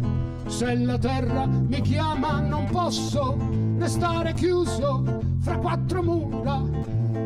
Se 0.48 0.74
la 0.76 0.98
terra 0.98 1.46
mi 1.46 1.82
chiama 1.82 2.40
non 2.40 2.68
posso 2.72 3.36
restare 3.78 4.32
chiuso 4.34 5.04
fra 5.40 5.58
quattro 5.58 6.02
mura. 6.04 6.62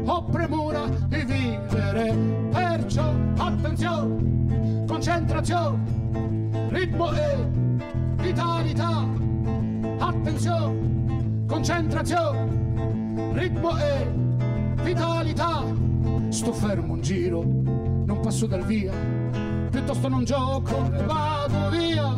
Ho 0.06 0.24
premura 0.24 0.86
di 1.08 1.24
vivere, 1.24 2.12
perciò 2.50 3.14
attenzione, 3.38 4.86
concentrazione, 4.88 6.68
ritmo 6.70 7.12
e 7.12 7.48
vitalità. 8.16 9.06
Attenzione, 10.00 11.46
concentrazione, 11.46 13.34
ritmo 13.34 13.78
e 13.78 14.08
vitalità. 14.08 14.29
Sto 16.30 16.54
fermo 16.54 16.94
un 16.94 17.02
giro, 17.02 17.42
non 17.42 18.20
passo 18.22 18.46
dal 18.46 18.64
via, 18.64 18.94
piuttosto 19.70 20.08
non 20.08 20.24
gioco 20.24 20.90
vado 21.06 21.70
via. 21.70 22.16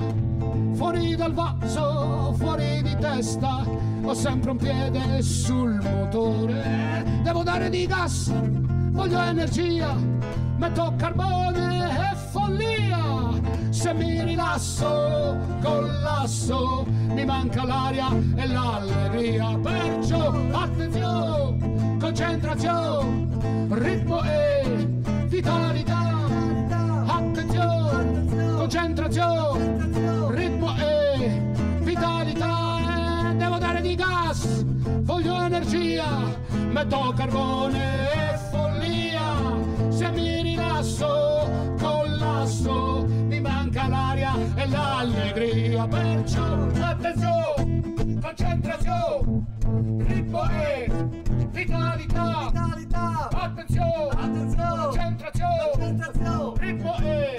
Fuori 0.74 1.16
dal 1.16 1.34
vaso, 1.34 2.34
fuori 2.38 2.82
di 2.84 2.96
testa, 3.00 3.66
ho 4.04 4.14
sempre 4.14 4.52
un 4.52 4.58
piede 4.58 5.22
sul 5.22 5.80
motore. 5.82 7.22
Devo 7.24 7.42
dare 7.44 7.70
di 7.70 7.88
gas, 7.88 8.32
voglio 8.92 9.22
energia, 9.22 9.96
metto 10.58 10.94
carbone 10.98 12.12
e 12.12 12.16
follia. 12.32 13.30
Se 13.70 13.94
mi 13.94 14.24
rilasso, 14.24 15.38
collasso, 15.64 16.86
mi 17.14 17.26
manca 17.26 17.64
l'aria 17.64 18.10
e 18.36 18.46
l'allegria. 18.46 19.58
Perciò 19.58 20.32
attenzione, 20.52 21.71
concentrazione, 22.02 23.28
ritmo 23.70 24.24
e 24.24 24.88
vitalità. 25.28 26.26
Attenzione, 27.06 28.56
concentrazione, 28.56 30.32
ritmo 30.32 30.76
e 30.78 31.42
vitalità. 31.82 33.30
E 33.30 33.36
devo 33.36 33.58
dare 33.60 33.82
di 33.82 33.96
gas, 33.96 34.64
voglio 35.04 35.44
energia, 35.44 36.06
metto 36.72 37.14
carbone 37.16 38.12
e 38.14 38.38
follia. 38.50 39.22
Se 39.90 40.10
mi 40.10 40.42
rilasso, 40.42 41.76
collasso, 41.80 43.06
mi 43.08 43.40
manca 43.40 43.88
l'aria 43.88 44.34
e 44.56 44.68
l'allegria. 44.68 45.88
Perciò 45.88 46.68
attenzione, 46.82 47.71
concentrazione, 48.22 49.46
ritmo 50.08 50.44
e 50.50 50.88
vitalità. 51.50 52.50
Vitalità! 52.52 53.30
Attenzione, 53.32 54.10
Attenzione! 54.12 54.84
concentrazione, 54.84 55.70
Concentrazione! 55.72 56.60
ritmo 56.60 56.96
e 57.00 57.36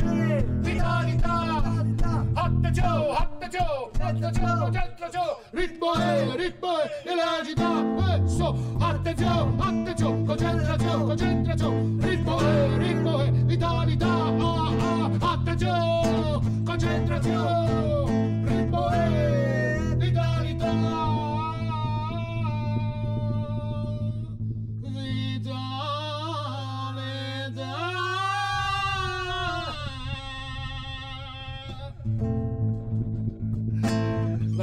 vitalità. 0.60 1.02
Vitalità! 1.02 2.26
Attenzione, 2.34 3.16
attenzione, 3.16 3.90
attenzione, 4.00 4.58
concentrazione, 4.58 5.36
ritmo 5.52 5.94
e 5.94 6.36
ritmo 6.36 6.72
e 6.80 7.14
l'agita, 7.14 7.82
messo, 7.82 8.76
attenzione, 8.78 9.62
attenzione, 9.62 10.24
concentrazione, 10.24 11.04
concentrazione, 11.04 12.06
ritmo 12.08 12.40
e 12.40 12.76
ritmo 12.78 13.22
e 13.22 13.30
vitalità, 13.30 14.06
ah, 14.08 14.72
ah, 14.78 15.32
attenzione, 15.32 16.62
concentrazione, 16.64 17.61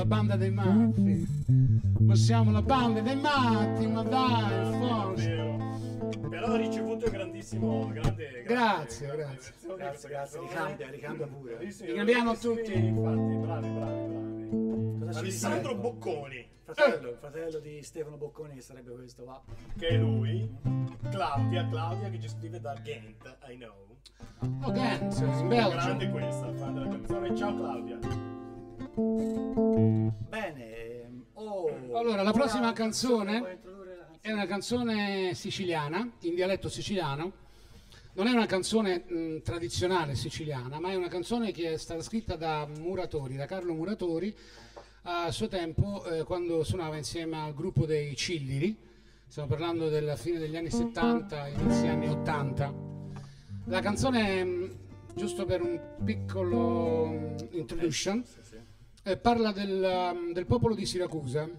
banda 0.09 0.35
dei 0.35 0.49
matti, 0.49 1.27
ma 1.99 2.15
siamo 2.15 2.51
la 2.51 2.63
banda 2.63 2.99
dei 2.99 3.15
matti, 3.15 3.85
ma 3.85 4.01
dai, 4.01 4.73
forza. 4.79 6.27
Però 6.27 6.47
ha 6.47 6.57
ricevuto 6.57 7.05
un 7.05 7.11
grandissimo, 7.11 7.87
grande, 7.89 8.43
grande 8.43 8.43
Grazie, 8.43 9.05
grande 9.05 9.25
grazie. 9.25 9.53
Grazie, 9.77 10.09
grazie, 10.09 10.39
ricambia, 10.39 10.89
ricambia 10.89 11.27
pure. 11.27 11.57
Ricambiamo 11.59 12.35
tutti. 12.35 12.73
Infatti, 12.73 13.35
bravi, 13.37 13.67
bravi, 13.67 14.07
bravi. 14.07 15.05
Cosa 15.05 15.19
Alessandro? 15.19 15.75
Bocconi, 15.75 16.47
Fratello, 16.63 17.15
fratello 17.19 17.59
di 17.59 17.83
Stefano 17.83 18.17
Bocconi 18.17 18.55
che 18.55 18.61
sarebbe 18.61 18.91
questo, 18.91 19.25
va. 19.25 19.39
che 19.77 19.89
è 19.89 19.97
lui. 19.97 20.49
Claudia, 21.11 21.67
Claudia 21.69 22.09
che 22.09 22.19
ci 22.19 22.29
scrive 22.29 22.59
da 22.59 22.73
Ghent, 22.81 23.37
I 23.47 23.55
know. 23.57 23.97
Oh, 24.63 24.71
Gans, 24.71 25.19
in 25.19 25.47
Belgio. 25.47 25.69
Grande 25.69 26.09
questa, 26.09 26.51
fan 26.53 26.73
della 26.73 26.87
canzone. 26.87 27.35
Ciao 27.35 27.55
Claudia. 27.55 28.38
Bene, 30.27 31.23
oh. 31.33 31.97
Allora, 31.97 32.21
la 32.21 32.31
prossima 32.31 32.73
canzone 32.73 33.31
canzone? 33.31 33.59
È 34.21 34.31
una 34.33 34.45
canzone 34.45 35.33
siciliana, 35.33 36.07
in 36.21 36.35
dialetto 36.35 36.67
siciliano. 36.67 37.31
Non 38.13 38.27
è 38.27 38.31
una 38.31 38.45
canzone 38.45 39.05
mh, 39.07 39.41
tradizionale 39.43 40.15
siciliana, 40.15 40.81
ma 40.81 40.91
è 40.91 40.95
una 40.95 41.07
canzone 41.07 41.51
che 41.51 41.71
è 41.71 41.77
stata 41.77 42.01
scritta 42.01 42.35
da 42.35 42.67
Muratori, 42.67 43.37
da 43.37 43.45
Carlo 43.45 43.73
Muratori, 43.73 44.35
a 45.03 45.31
suo 45.31 45.47
tempo 45.47 46.03
eh, 46.03 46.23
quando 46.25 46.65
suonava 46.65 46.97
insieme 46.97 47.41
al 47.41 47.53
gruppo 47.53 47.85
dei 47.85 48.13
Cilliri. 48.17 48.75
Stiamo 49.25 49.47
parlando 49.47 49.87
della 49.87 50.17
fine 50.17 50.37
degli 50.39 50.57
anni 50.57 50.69
70, 50.69 51.47
inizi 51.47 51.87
anni 51.87 52.09
80. 52.09 52.73
La 53.67 53.79
canzone, 53.79 54.43
mh, 54.43 54.77
giusto 55.15 55.45
per 55.45 55.61
un 55.61 55.79
piccolo 56.03 57.35
introduction. 57.51 58.21
Eh, 59.03 59.17
parla 59.17 59.51
del, 59.51 60.11
um, 60.13 60.33
del 60.33 60.45
popolo 60.45 60.75
di 60.75 60.85
Siracusa 60.85 61.49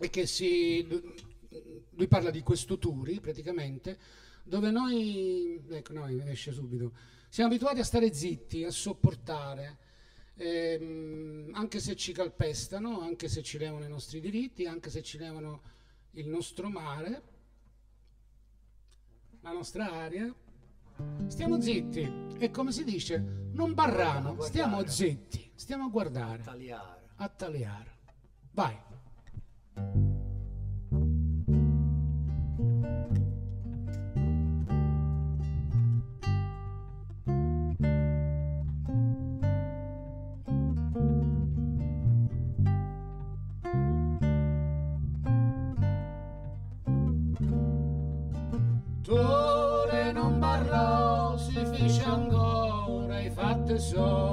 e 0.00 0.10
che 0.10 0.26
si 0.26 0.86
lui 1.90 2.06
parla 2.06 2.30
di 2.30 2.42
questo 2.42 2.78
Turi 2.78 3.20
praticamente 3.20 3.98
dove 4.44 4.70
noi 4.70 5.60
ecco 5.70 5.92
noi 5.92 6.22
esce 6.28 6.52
subito. 6.52 6.92
Siamo 7.28 7.50
abituati 7.50 7.80
a 7.80 7.84
stare 7.84 8.12
zitti 8.12 8.64
a 8.64 8.70
sopportare 8.70 9.78
ehm, 10.34 11.50
anche 11.52 11.80
se 11.80 11.96
ci 11.96 12.12
calpestano 12.12 13.00
anche 13.00 13.28
se 13.28 13.42
ci 13.42 13.58
levano 13.58 13.84
i 13.84 13.88
nostri 13.88 14.20
diritti 14.20 14.66
anche 14.66 14.90
se 14.90 15.02
ci 15.02 15.18
levano 15.18 15.62
il 16.12 16.28
nostro 16.28 16.68
mare 16.68 17.22
la 19.40 19.52
nostra 19.52 19.90
aria. 19.90 20.32
Stiamo 21.28 21.60
zitti. 21.60 22.26
E 22.38 22.50
come 22.50 22.72
si 22.72 22.84
dice? 22.84 23.18
Non 23.52 23.72
Guardare. 23.72 24.42
stiamo 24.42 24.86
zitti 24.86 25.47
stiamo 25.58 25.86
a 25.86 25.88
guardare 25.88 26.40
Tagliare. 26.44 27.08
a 27.16 27.28
taliare. 27.28 27.90
Vai. 28.52 28.76
Tore 49.02 50.12
non 50.12 50.38
barrò, 50.38 51.36
si 51.36 51.52
fece 51.52 52.04
ancora, 52.04 53.20
i 53.20 53.30
fatti 53.30 53.78
so. 53.78 54.27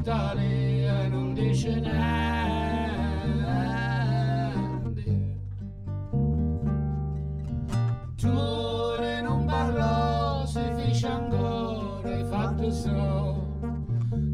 Contente, 0.00 0.02
si 0.02 0.02
talia 0.02 1.08
non 1.08 1.34
dice 1.34 1.80
niente. 1.80 1.98
Tore 8.16 9.20
non 9.22 9.44
barrò, 9.44 10.44
si 10.46 10.60
fece 10.76 11.06
ancora, 11.06 12.18
i 12.18 12.24
fatti 12.24 12.72
so. 12.72 13.48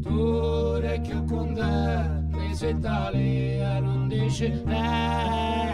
Tore 0.01 1.01
più 1.01 1.23
contente, 1.25 2.53
si 2.53 2.77
talia 2.79 3.79
non 3.79 4.07
dice 4.07 4.49
niente. 4.65 5.66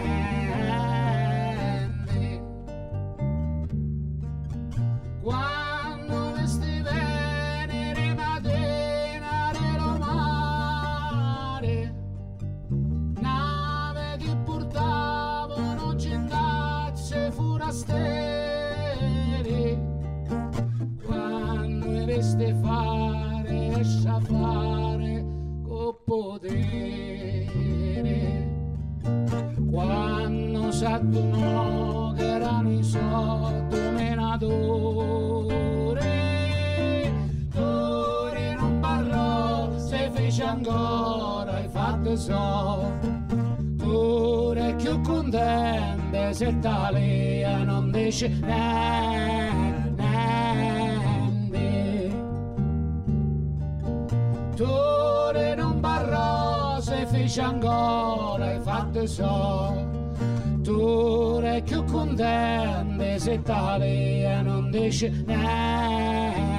Non 48.14 48.20
dice 48.20 48.28
niente. 48.28 50.04
Tori 54.54 55.54
non 55.56 55.80
parlò, 55.80 56.80
se 56.80 57.06
fece 57.06 57.40
ancora 57.40 58.52
e 58.52 58.60
fatto 58.60 59.04
so. 59.06 59.74
Tu 60.62 61.40
è 61.42 61.60
più 61.62 61.82
contente 61.84 63.18
se 63.18 63.42
tale 63.42 64.42
non 64.42 64.70
dice 64.70 65.10
niente. 65.26 66.52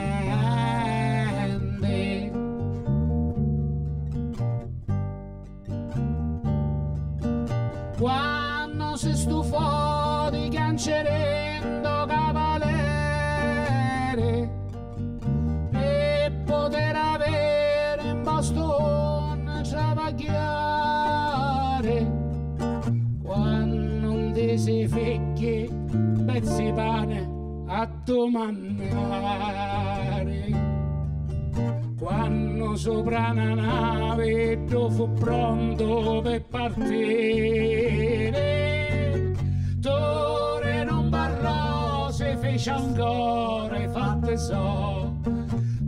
Quando 7.97 8.97
si 8.97 9.16
stufò 9.16 10.30
di 10.30 10.49
cancerendo 10.49 11.24
domandare. 28.06 29.34
Quando 31.97 32.76
sopra 32.76 33.32
una 33.32 33.53
nave 33.56 34.64
tu 34.66 34.89
fu 34.91 35.12
pronto 35.14 36.22
per 36.22 36.45
partire 36.45 37.95
Tore 39.82 40.84
non 40.84 41.10
barrò 41.10 42.12
se 42.12 42.38
fece 42.38 42.70
ancora 42.70 43.78
e 43.78 43.88
fatte 43.88 44.38
so. 44.38 45.16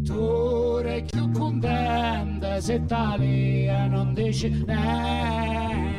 Tore 0.05 1.03
più 1.03 1.29
contenta 1.31 2.59
se 2.61 2.83
tale 2.85 3.87
non 3.89 4.13
dice 4.13 4.49
niente 4.49 5.96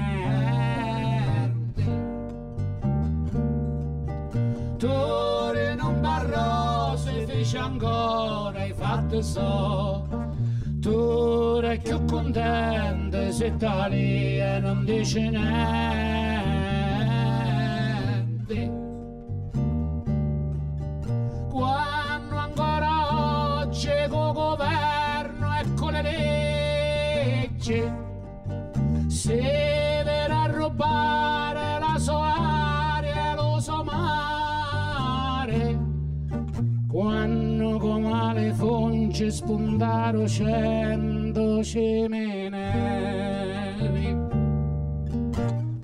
se 7.49 7.57
fece 7.57 7.57
ancora 7.59 8.65
e 8.65 8.75
fatte 8.75 9.23
so. 9.23 10.07
Tu 10.81 11.61
è 11.63 11.81
più 11.81 12.05
contenta 12.05 13.33
se 13.33 13.57
tale 13.57 14.61
non 14.61 14.85
dice 14.85 15.31
niente. 15.31 15.47
Quando 21.51 22.37
ancora 22.37 23.61
oggi 23.61 23.89
con 24.09 24.33
governo 24.35 25.57
e 25.57 25.75
con 25.75 25.93
le 25.93 26.03
leggi. 27.63 27.83
Si 29.07 29.33
verrà 29.33 30.43
a 30.43 30.47
fonci 39.19 39.31
spuntaro 39.33 40.29
cento 40.29 41.64
cimeneri 41.64 42.57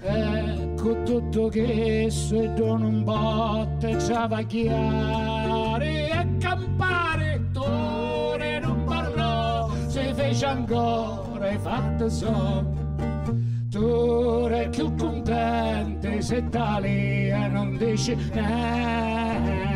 ecco 0.00 1.02
tutto 1.02 1.48
che 1.48 2.06
se 2.10 2.54
dono 2.54 2.86
un 2.86 3.02
botte 3.02 3.96
travagliare 3.96 6.10
e 6.10 6.28
campare 6.38 7.48
tore 7.52 8.60
non 8.60 8.84
parlò 8.84 9.68
se 9.88 10.14
fece 10.14 10.46
ancora 10.46 11.48
e 11.48 11.58
fatto 11.58 12.08
so 12.08 12.82
è 14.48 14.68
più 14.68 14.94
contente 14.94 16.22
se 16.22 16.48
tale 16.48 17.48
non 17.48 17.76
dice 17.76 18.14
niente 18.14 19.73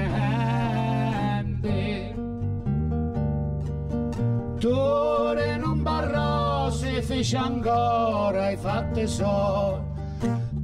Tore 4.68 5.56
non 5.56 5.82
barrò 5.82 6.70
se 6.70 7.00
fece 7.00 7.38
ancora 7.38 8.50
e 8.50 8.56
fatte 8.58 9.06
so 9.06 9.82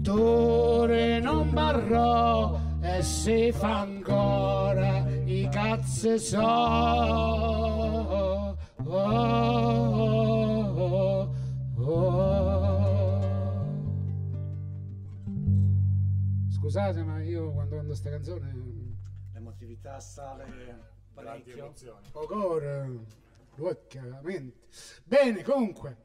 Tore 0.03 1.21
non 1.21 1.51
barrò 1.51 2.61
e 2.83 3.03
se 3.03 3.51
fa 3.51 3.81
ancora 3.81 5.09
i 5.25 5.49
cazzi 5.51 6.19
so 6.19 6.39
oh, 6.39 8.55
oh, 8.85 9.01
oh. 11.77 13.23
Scusate 16.51 17.03
ma 17.03 17.23
io 17.23 17.53
quando 17.53 17.71
canto 17.77 17.87
questa 17.87 18.11
canzone 18.11 18.53
L'emotività 19.33 19.99
sale 19.99 20.45
parecchio. 21.15 21.57
emozioni. 21.57 22.07
Ho 23.55 23.61
cuore, 23.61 23.79
l'occhio, 23.81 24.09
la 24.09 24.21
mente. 24.23 24.67
Bene, 25.05 25.43
comunque, 25.43 25.97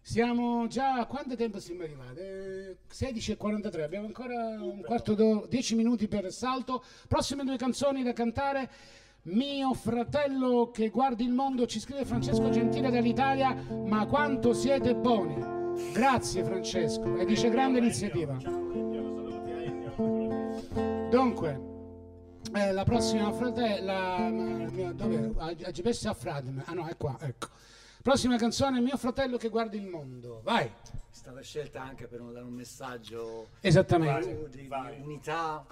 siamo 0.00 0.66
già 0.66 0.94
a 0.94 1.06
quanto 1.06 1.36
tempo 1.36 1.60
siamo 1.60 1.82
arrivati? 1.82 2.18
Eh, 2.18 2.76
16.43, 2.90 3.82
abbiamo 3.82 4.06
ancora 4.06 4.60
un 4.60 4.82
quarto 4.82 5.14
d'ora, 5.14 5.46
10 5.46 5.76
minuti 5.76 6.08
per 6.08 6.32
salto. 6.32 6.82
Prossime 7.06 7.44
due 7.44 7.56
canzoni 7.56 8.02
da 8.02 8.12
cantare. 8.12 8.70
Mio 9.22 9.74
fratello 9.74 10.70
che 10.72 10.88
guardi 10.88 11.24
il 11.24 11.32
mondo, 11.32 11.66
ci 11.66 11.80
scrive 11.80 12.04
Francesco 12.04 12.48
Gentile 12.48 12.90
dall'Italia, 12.90 13.54
ma 13.54 14.06
quanto 14.06 14.52
siete 14.54 14.94
buoni. 14.94 15.56
Grazie 15.92 16.42
Francesco, 16.42 17.16
e 17.16 17.24
dice 17.24 17.50
grande 17.50 17.78
iniziativa. 17.78 18.36
Ennio. 19.60 21.08
Dunque, 21.10 21.77
eh, 22.54 22.72
la 22.72 22.84
prossima 22.84 23.32
frate, 23.32 23.80
la, 23.80 24.30
dove? 24.94 25.32
A, 25.38 25.52
GPS 25.52 26.06
a 26.06 26.14
Fradem. 26.14 26.62
Ah 26.66 26.72
no, 26.72 26.86
è 26.86 26.96
qua, 26.96 27.16
ecco. 27.20 27.48
Prossima 28.02 28.36
canzone, 28.36 28.80
mio 28.80 28.96
fratello 28.96 29.36
che 29.36 29.48
guarda 29.48 29.76
il 29.76 29.86
mondo. 29.86 30.40
Vai. 30.42 30.64
È 30.66 30.70
stata 31.10 31.40
scelta 31.40 31.82
anche 31.82 32.06
per 32.06 32.20
dare 32.20 32.44
un 32.44 32.52
messaggio 32.52 33.48
Esattamente. 33.60 34.48
di, 34.50 34.62
di 34.62 34.68
unità 35.00 35.66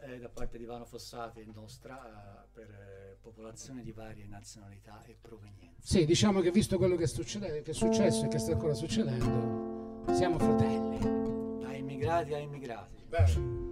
eh, 0.00 0.18
da 0.18 0.28
parte 0.28 0.56
di 0.56 0.64
Ivano 0.64 0.84
Fossati 0.84 1.40
e 1.40 1.46
nostra 1.52 1.98
eh, 2.06 2.46
per 2.52 2.70
eh, 2.70 3.16
popolazioni 3.20 3.82
di 3.82 3.92
varie 3.92 4.26
nazionalità 4.26 5.02
e 5.06 5.16
provenienze. 5.20 5.80
Sì, 5.82 6.06
diciamo 6.06 6.40
che 6.40 6.50
visto 6.50 6.78
quello 6.78 6.96
che 6.96 7.04
è, 7.04 7.08
succede- 7.08 7.62
che 7.62 7.72
è 7.72 7.74
successo 7.74 8.24
e 8.24 8.28
che 8.28 8.38
sta 8.38 8.52
ancora 8.52 8.74
succedendo, 8.74 10.04
siamo 10.12 10.38
fratelli. 10.38 11.60
Da 11.60 11.74
immigrati 11.74 12.34
a 12.34 12.38
immigrati. 12.38 12.94
Mio 13.10 13.69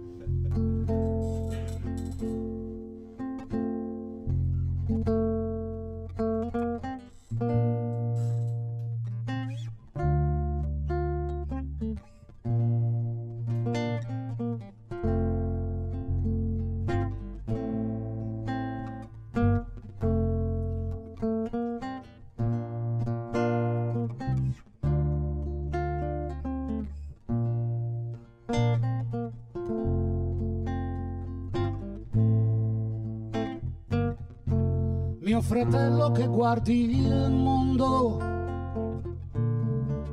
fratello 35.59 36.11
che 36.11 36.25
guardi 36.25 37.01
il 37.01 37.31
mondo, 37.31 38.17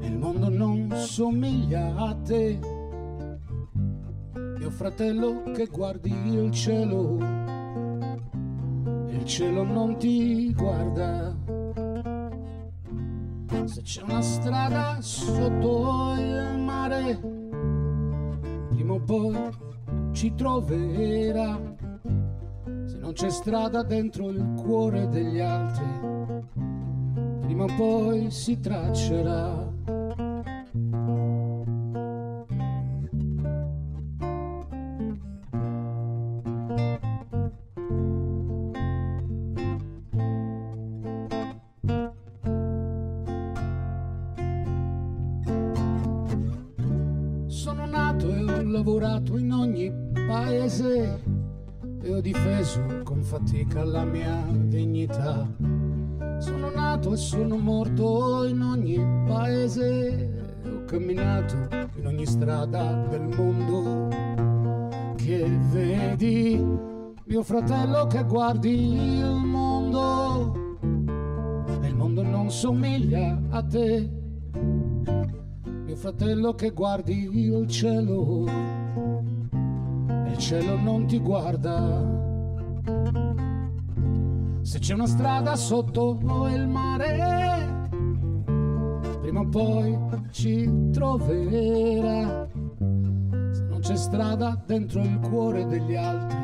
il 0.01 0.19
mondo 0.19 0.49
non 0.49 0.93
somiglia 0.97 1.95
a 1.95 2.17
te. 2.17 2.59
Mio 4.59 4.71
fratello 4.71 5.43
che 5.55 5.67
guardi 5.67 6.11
il 6.11 6.51
cielo, 6.51 7.19
il 9.09 9.25
cielo 9.25 9.63
non 9.63 9.97
ti 9.99 10.53
guarda. 10.53 11.37
Se 13.67 13.83
c'è 13.83 14.03
una 14.03 14.23
strada 14.23 14.97
sotto 15.01 16.15
il 16.19 16.59
mare, 16.59 17.21
prima 18.71 18.95
o 18.95 19.01
poi 19.01 19.37
ci 20.11 20.35
troverà. 20.35 21.76
C'è 23.17 23.31
strada 23.31 23.83
dentro 23.83 24.29
il 24.29 24.53
cuore 24.61 25.09
degli 25.09 25.41
altri, 25.41 25.87
prima 27.41 27.65
o 27.65 27.75
poi 27.75 28.31
si 28.31 28.61
traccerà. 28.61 29.66
Fatica 53.77 53.85
la 53.85 54.05
mia 54.05 54.45
dignità. 54.51 55.47
Sono 56.39 56.71
nato 56.71 57.13
e 57.13 57.17
sono 57.17 57.57
morto 57.57 58.45
in 58.47 58.63
ogni 58.63 58.97
paese, 59.27 60.61
ho 60.65 60.85
camminato 60.85 61.55
in 61.97 62.07
ogni 62.07 62.27
strada 62.27 63.07
del 63.11 63.29
mondo 63.37 64.09
che 65.17 65.47
vedi, 65.71 66.63
mio 67.25 67.43
fratello 67.43 68.07
che 68.07 68.25
guardi 68.25 69.19
il 69.19 69.41
mondo 69.45 70.55
e 71.83 71.87
il 71.87 71.95
mondo 71.95 72.23
non 72.23 72.51
somiglia 72.51 73.39
a 73.51 73.63
te. 73.63 74.11
Mio 75.85 75.97
fratello 75.97 76.55
che 76.55 76.71
guardi 76.71 77.31
il 77.33 77.67
cielo 77.69 78.47
e 78.47 80.31
il 80.31 80.39
cielo 80.39 80.79
non 80.79 81.07
ti 81.07 81.19
guarda. 81.19 82.26
Se 84.67 84.81
c'è 84.81 84.95
una 84.95 85.07
strada 85.07 85.55
sotto 85.55 86.19
il 86.49 86.67
mare, 86.67 87.89
prima 89.21 89.39
o 89.39 89.49
poi 89.49 89.97
ci 90.33 90.69
troverà. 90.91 92.49
Se 93.53 93.63
non 93.63 93.79
c'è 93.81 93.95
strada 93.95 94.61
dentro 94.67 95.03
il 95.03 95.21
cuore 95.21 95.67
degli 95.67 95.95
altri, 95.95 96.37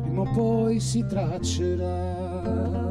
prima 0.00 0.22
o 0.22 0.30
poi 0.32 0.80
si 0.80 1.04
traccerà. 1.04 2.89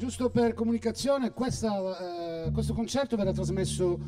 Giusto 0.00 0.30
per 0.30 0.54
comunicazione, 0.54 1.30
questa, 1.30 2.46
eh, 2.46 2.50
questo 2.52 2.72
concerto 2.72 3.16
verrà 3.16 3.32
trasmesso 3.32 4.00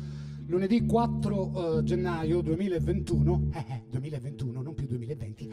lunedì 0.47 0.87
4 0.87 1.77
eh, 1.77 1.83
gennaio 1.83 2.41
2021, 2.41 3.49
eh, 3.53 3.59
eh, 3.59 3.83
2021, 3.91 4.61
non 4.63 4.73
più 4.73 4.87
2020, 4.87 5.49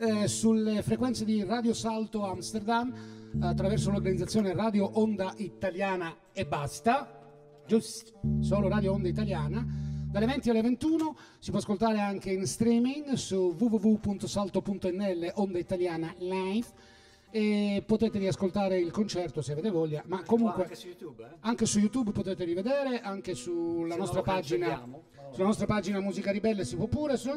eh, 0.00 0.26
sulle 0.26 0.80
frequenze 0.80 1.26
di 1.26 1.44
Radio 1.44 1.74
Salto 1.74 2.24
Amsterdam 2.24 2.94
attraverso 3.40 3.90
l'organizzazione 3.90 4.54
Radio 4.54 4.86
Onda 4.98 5.34
Italiana 5.36 6.16
e 6.32 6.46
basta, 6.46 7.20
giusto, 7.66 8.18
solo 8.40 8.68
Radio 8.68 8.94
Onda 8.94 9.08
Italiana. 9.08 9.66
Dalle 10.10 10.24
20 10.24 10.48
alle 10.48 10.62
21 10.62 11.14
si 11.40 11.50
può 11.50 11.58
ascoltare 11.58 12.00
anche 12.00 12.30
in 12.30 12.46
streaming 12.46 13.12
su 13.12 13.54
www.salto.nl 13.58 15.32
Onda 15.34 15.58
Italiana 15.58 16.14
Live 16.20 16.94
e 17.36 17.82
potete 17.84 18.18
riascoltare 18.18 18.78
il 18.78 18.90
concerto 18.90 19.42
se 19.42 19.52
avete 19.52 19.68
voglia, 19.68 20.02
ma 20.06 20.22
comunque 20.22 20.62
anche 20.62 20.74
su 20.74 20.86
YouTube, 20.86 21.22
eh? 21.22 21.36
anche 21.40 21.66
su 21.66 21.78
YouTube 21.78 22.10
potete 22.10 22.44
rivedere, 22.44 23.02
anche 23.02 23.34
sulla 23.34 23.92
Se 23.92 24.00
nostra 24.00 24.22
pagina. 24.22 24.82
No. 24.86 25.02
sulla 25.32 25.44
nostra 25.44 25.66
pagina 25.66 26.00
Musica 26.00 26.30
Ribelle 26.30 26.64
si 26.64 26.76
può 26.76 26.86
pure 26.86 27.18
su 27.18 27.28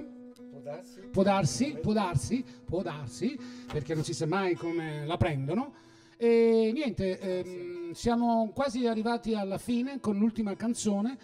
Può 0.52 0.62
darsi? 0.62 1.02
può 1.12 1.22
darsi, 1.22 1.78
può 1.82 1.92
darsi, 1.92 2.46
può 2.64 2.82
darsi, 2.82 3.38
perché 3.70 3.94
non 3.94 4.06
si 4.06 4.14
sa 4.14 4.26
mai 4.26 4.56
come 4.56 5.06
la 5.06 5.18
prendono. 5.18 5.74
E 6.16 6.72
niente, 6.74 7.20
ehm, 7.20 7.92
siamo 7.92 8.52
quasi 8.54 8.88
arrivati 8.88 9.34
alla 9.34 9.58
fine 9.58 10.00
con 10.00 10.18
l'ultima 10.18 10.56
canzone. 10.56 11.18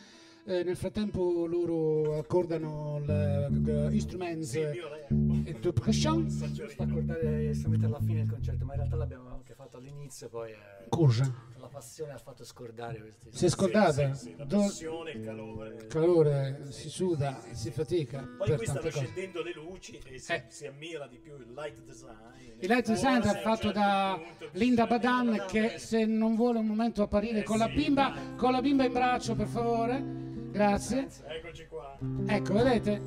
Eh, 0.47 0.61
nel 0.63 0.75
frattempo 0.75 1.47
loro 1.47 2.19
accordano 2.19 2.99
l'instrumento 3.03 4.45
Sì, 4.45 4.59
il 4.59 4.69
mio 4.69 4.89
re. 4.89 5.07
e 5.43 5.53
percussion. 5.55 6.27
Giusto 6.27 6.83
accordare 6.83 7.51
sta 7.55 7.67
mettere 7.67 7.87
alla 7.87 7.99
fine 7.99 8.19
del 8.19 8.29
concerto, 8.29 8.63
ma 8.63 8.73
in 8.73 8.77
realtà 8.81 8.95
l'abbiamo 8.95 9.29
anche 9.33 9.55
fatto 9.55 9.77
all'inizio, 9.77 10.29
poi 10.29 10.51
eh, 10.51 10.87
Cosa? 10.89 11.33
la 11.57 11.65
passione 11.67 12.11
ha 12.11 12.19
fatto 12.19 12.43
scordare 12.43 12.99
questi. 12.99 13.29
Si 13.31 13.45
è 13.45 13.49
scordata? 13.49 14.13
Sì, 14.13 14.23
sì, 14.29 14.35
la 14.37 14.43
Do- 14.45 14.57
passione, 14.59 15.11
il 15.13 15.23
calore. 15.25 15.75
il 15.77 15.87
calore, 15.87 16.67
si 16.69 16.89
suda, 16.89 17.41
si 17.53 17.71
fatica 17.71 18.19
Poi 18.37 18.47
per 18.47 18.57
qui 18.57 18.65
stanno 18.67 18.81
cose. 18.81 18.91
scendendo 18.99 19.41
le 19.41 19.53
luci 19.55 19.99
e 20.05 20.19
si, 20.19 20.31
Eh. 20.31 20.43
si 20.49 20.67
ammira 20.67 21.07
di 21.07 21.17
più 21.17 21.33
il 21.37 21.53
light 21.55 21.81
design. 21.83 22.59
Il 22.59 22.67
light 22.69 22.85
design 22.85 23.21
è 23.21 23.29
a 23.29 23.33
fatto 23.41 23.71
certo 23.71 23.79
da 23.79 24.21
punto 24.23 24.49
Linda 24.59 24.85
Badan 24.85 25.45
che 25.47 25.79
se 25.79 26.05
non 26.05 26.35
vuole 26.35 26.59
un 26.59 26.67
momento 26.67 27.01
apparire 27.01 27.39
Eh 27.39 27.43
con 27.43 27.57
la 27.57 27.67
sì, 27.67 27.73
bimba, 27.73 28.13
con 28.37 28.51
la 28.51 28.61
bimba 28.61 28.85
in 28.85 28.93
braccio 28.93 29.33
per 29.33 29.47
favore. 29.47 30.33
Grazie. 30.55 31.07
Eccoci 31.27 31.67
qua. 31.67 31.97
Ecco, 32.27 32.53
vedete? 32.53 33.01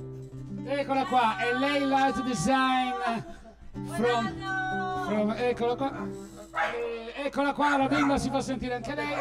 Eccola 0.66 1.06
qua, 1.06 1.38
è 1.38 1.56
lei 1.56 1.80
light 1.86 2.22
design 2.24 2.92
from, 3.86 4.26
from- 5.06 5.34
eccola 5.38 5.74
qua. 5.74 6.06
Eh, 6.74 7.24
eccola 7.24 7.54
qua, 7.54 7.78
la 7.78 7.88
bimba 7.88 8.18
si 8.18 8.28
fa 8.28 8.42
sentire 8.42 8.74
anche 8.74 8.94
lei. 8.94 9.14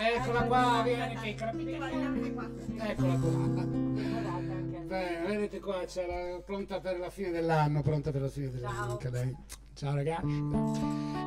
Eccola 0.00 0.42
qua, 0.42 0.82
vieni 0.82 1.16
piccola, 1.22 1.50
piccola. 1.52 2.50
Eccola 2.78 3.14
qua. 3.14 3.30
Bene, 4.92 5.26
vedete 5.26 5.60
qua, 5.60 5.84
c'è 5.86 6.06
la, 6.06 6.40
pronta 6.40 6.80
per 6.80 6.98
la 6.98 7.10
fine 7.10 7.30
dell'anno, 7.30 7.80
pronta 7.80 8.10
per 8.10 8.22
la 8.22 8.28
fine 8.28 8.50
dell'anno 8.50 8.90
anche 8.90 9.10
lei. 9.10 9.36
Ciao 9.74 9.94
ragazzi. 9.94 10.50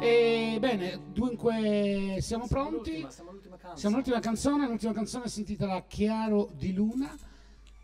E 0.01 0.57
bene, 0.59 0.99
dunque 1.13 2.17
siamo 2.19 2.45
pronti. 2.45 3.07
L'ultima, 3.65 3.75
siamo 3.77 3.95
all'ultima 3.95 4.19
canzone. 4.19 4.55
Siamo 4.55 4.55
all'ultima 4.57 4.61
canzone, 4.61 4.67
l'ultima 4.67 4.93
canzone 4.93 5.27
si 5.27 5.39
intitola 5.39 5.83
Chiaro 5.87 6.49
di 6.53 6.73
Luna. 6.73 7.17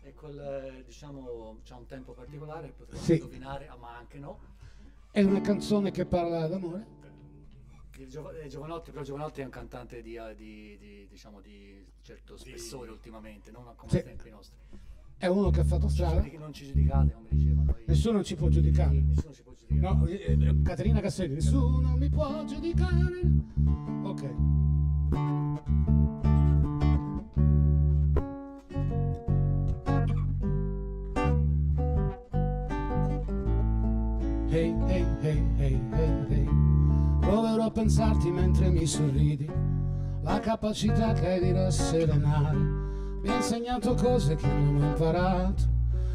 E 0.02 0.14
col, 0.14 0.38
eh, 0.38 0.84
diciamo, 0.84 1.58
c'è 1.64 1.74
un 1.74 1.86
tempo 1.86 2.12
particolare, 2.12 2.68
potremmo 2.76 3.02
Sì. 3.02 3.14
indovinare, 3.14 3.68
ah, 3.68 3.76
ma 3.76 3.96
anche 3.96 4.18
no. 4.18 4.38
È 5.10 5.22
una 5.22 5.40
canzone 5.40 5.90
che 5.90 6.06
parla 6.06 6.46
d'amore. 6.46 7.00
Eh, 7.98 8.48
Giovanotti, 8.48 8.90
però 8.90 9.02
Giovanotti 9.04 9.40
è 9.42 9.44
un 9.44 9.50
cantante 9.50 10.02
di, 10.02 10.14
eh, 10.16 10.34
di- 10.34 10.76
di, 10.78 11.06
diciamo, 11.08 11.40
di 11.40 11.84
certo 12.02 12.36
spessore 12.36 12.90
ultimamente, 12.90 13.50
non 13.50 13.64
come 13.76 13.90
Sì. 13.90 13.98
ai 13.98 14.04
tempi 14.04 14.30
nostri. 14.30 14.56
È 15.22 15.28
uno 15.28 15.50
che 15.50 15.60
ha 15.60 15.64
fatto 15.64 15.86
strada. 15.86 16.20
Non 16.36 16.52
ci 16.52 16.66
giudicate, 16.66 17.12
come 17.12 17.28
dicevano 17.28 17.76
Nessuno 17.86 18.24
ci 18.24 18.34
può 18.34 18.48
giudicare. 18.48 19.04
Nessuno 19.06 19.32
ci 19.32 19.42
può 19.44 19.52
giudicare. 19.56 19.94
No, 19.94 20.06
eh, 20.06 20.36
eh, 20.36 20.62
Caterina 20.64 20.98
Castelli, 20.98 21.34
nessuno 21.34 21.96
mi 21.96 22.08
può 22.08 22.44
giudicare. 22.44 23.20
Ok. 24.02 24.22
Hey, 34.48 34.74
hey, 34.88 35.06
hey, 35.20 35.42
hey, 35.56 35.80
hey, 35.92 36.26
hey. 36.30 36.48
Proverò 37.20 37.66
a 37.66 37.70
pensarti 37.70 38.28
mentre 38.28 38.70
mi 38.70 38.84
sorridi, 38.86 39.48
la 40.22 40.40
capacità 40.40 41.12
che 41.12 41.28
hai 41.28 41.40
di 41.40 41.52
rasserenare. 41.52 42.91
Mi 43.22 43.28
hai 43.28 43.36
insegnato 43.36 43.94
cose 43.94 44.34
che 44.34 44.48
non 44.48 44.82
ho 44.82 44.86
imparato, 44.86 45.62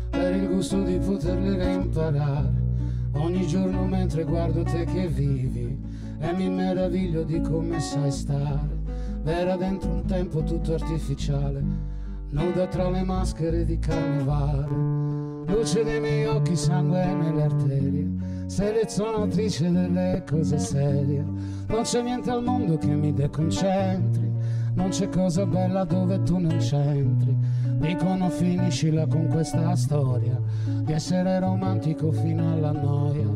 per 0.10 0.36
il 0.36 0.50
gusto 0.50 0.82
di 0.82 0.98
poterle 0.98 1.56
reimparare. 1.56 2.66
Ogni 3.14 3.48
giorno 3.48 3.86
mentre 3.86 4.26
guardo 4.26 4.64
te 4.64 4.84
che 4.84 5.08
vivi 5.08 5.80
e 6.20 6.34
mi 6.34 6.50
meraviglio 6.50 7.24
di 7.24 7.40
come 7.40 7.80
sai 7.80 8.12
stare. 8.12 8.76
Vera 9.24 9.56
dentro 9.56 9.90
un 9.90 10.06
tempo 10.06 10.44
tutto 10.44 10.74
artificiale, 10.74 11.64
nuda 12.32 12.68
tra 12.68 12.90
le 12.90 13.04
maschere 13.04 13.64
di 13.64 13.80
carnevale. 13.80 14.68
Luce 15.48 15.86
dei 15.86 16.02
miei 16.02 16.26
occhi, 16.26 16.58
sangue 16.58 17.06
nelle 17.06 17.44
arterie, 17.44 18.10
selezionatrice 18.48 19.72
delle 19.72 20.24
cose 20.30 20.58
serie. 20.58 21.24
Non 21.68 21.84
c'è 21.84 22.02
niente 22.02 22.30
al 22.32 22.44
mondo 22.44 22.78
che 22.78 22.94
mi 22.94 23.14
deconcentri, 23.14 24.27
non 24.78 24.90
c'è 24.90 25.10
cosa 25.10 25.46
bella 25.46 25.84
dove 25.84 26.22
tu 26.22 26.38
non 26.38 26.58
c'entri. 26.58 27.36
Dicono 27.80 28.30
finiscila 28.30 29.08
con 29.08 29.28
questa 29.28 29.76
storia 29.76 30.40
di 30.84 30.94
essere 30.94 31.40
romantico 31.40 32.12
fino 32.12 32.54
alla 32.54 32.72
noia. 32.72 33.28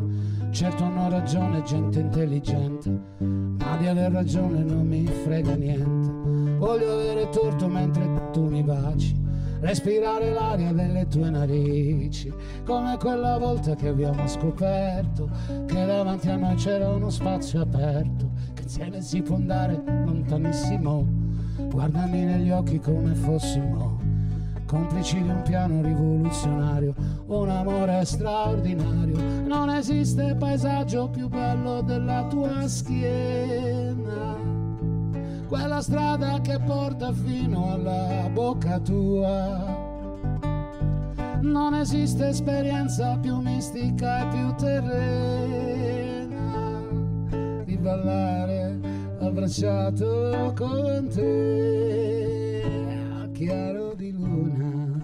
Certo 0.50 0.84
hanno 0.84 1.08
ragione 1.08 1.62
gente 1.62 2.00
intelligente, 2.00 2.90
ma 3.18 3.76
di 3.76 3.86
aver 3.86 4.12
ragione 4.12 4.62
non 4.62 4.86
mi 4.86 5.04
frega 5.04 5.54
niente. 5.54 6.58
Voglio 6.58 6.92
avere 6.92 7.28
torto 7.30 7.66
mentre 7.66 8.30
tu 8.32 8.46
mi 8.48 8.62
baci, 8.62 9.18
respirare 9.60 10.30
l'aria 10.30 10.72
delle 10.72 11.08
tue 11.08 11.28
narici, 11.28 12.32
come 12.64 12.96
quella 12.98 13.38
volta 13.38 13.74
che 13.74 13.88
abbiamo 13.88 14.28
scoperto 14.28 15.28
che 15.66 15.86
davanti 15.86 16.28
a 16.28 16.36
noi 16.36 16.54
c'era 16.54 16.88
uno 16.88 17.10
spazio 17.10 17.62
aperto, 17.62 18.30
che 18.54 18.62
insieme 18.62 19.00
si 19.00 19.22
può 19.22 19.36
andare 19.36 19.82
lontanissimo. 19.86 21.22
Guardami 21.56 22.24
negli 22.24 22.50
occhi 22.50 22.78
come 22.78 23.14
fossimo 23.14 24.12
complici 24.72 25.22
di 25.22 25.28
un 25.28 25.42
piano 25.42 25.82
rivoluzionario, 25.82 26.94
un 27.26 27.50
amore 27.50 28.02
straordinario. 28.06 29.18
Non 29.44 29.68
esiste 29.68 30.34
paesaggio 30.34 31.10
più 31.10 31.28
bello 31.28 31.82
della 31.82 32.24
tua 32.30 32.66
schiena, 32.66 34.34
quella 35.46 35.82
strada 35.82 36.40
che 36.40 36.58
porta 36.60 37.12
fino 37.12 37.70
alla 37.70 38.30
bocca 38.32 38.78
tua. 38.80 39.90
Non 41.42 41.74
esiste 41.74 42.28
esperienza 42.28 43.18
più 43.18 43.40
mistica 43.40 44.22
e 44.22 44.28
più 44.28 44.54
terrena 44.54 46.30
di 47.64 47.76
ballare 47.76 48.51
abbracciato 49.32 50.52
con 50.54 51.08
te, 51.08 52.60
chiaro 53.32 53.94
di 53.94 54.12
luna. 54.12 55.00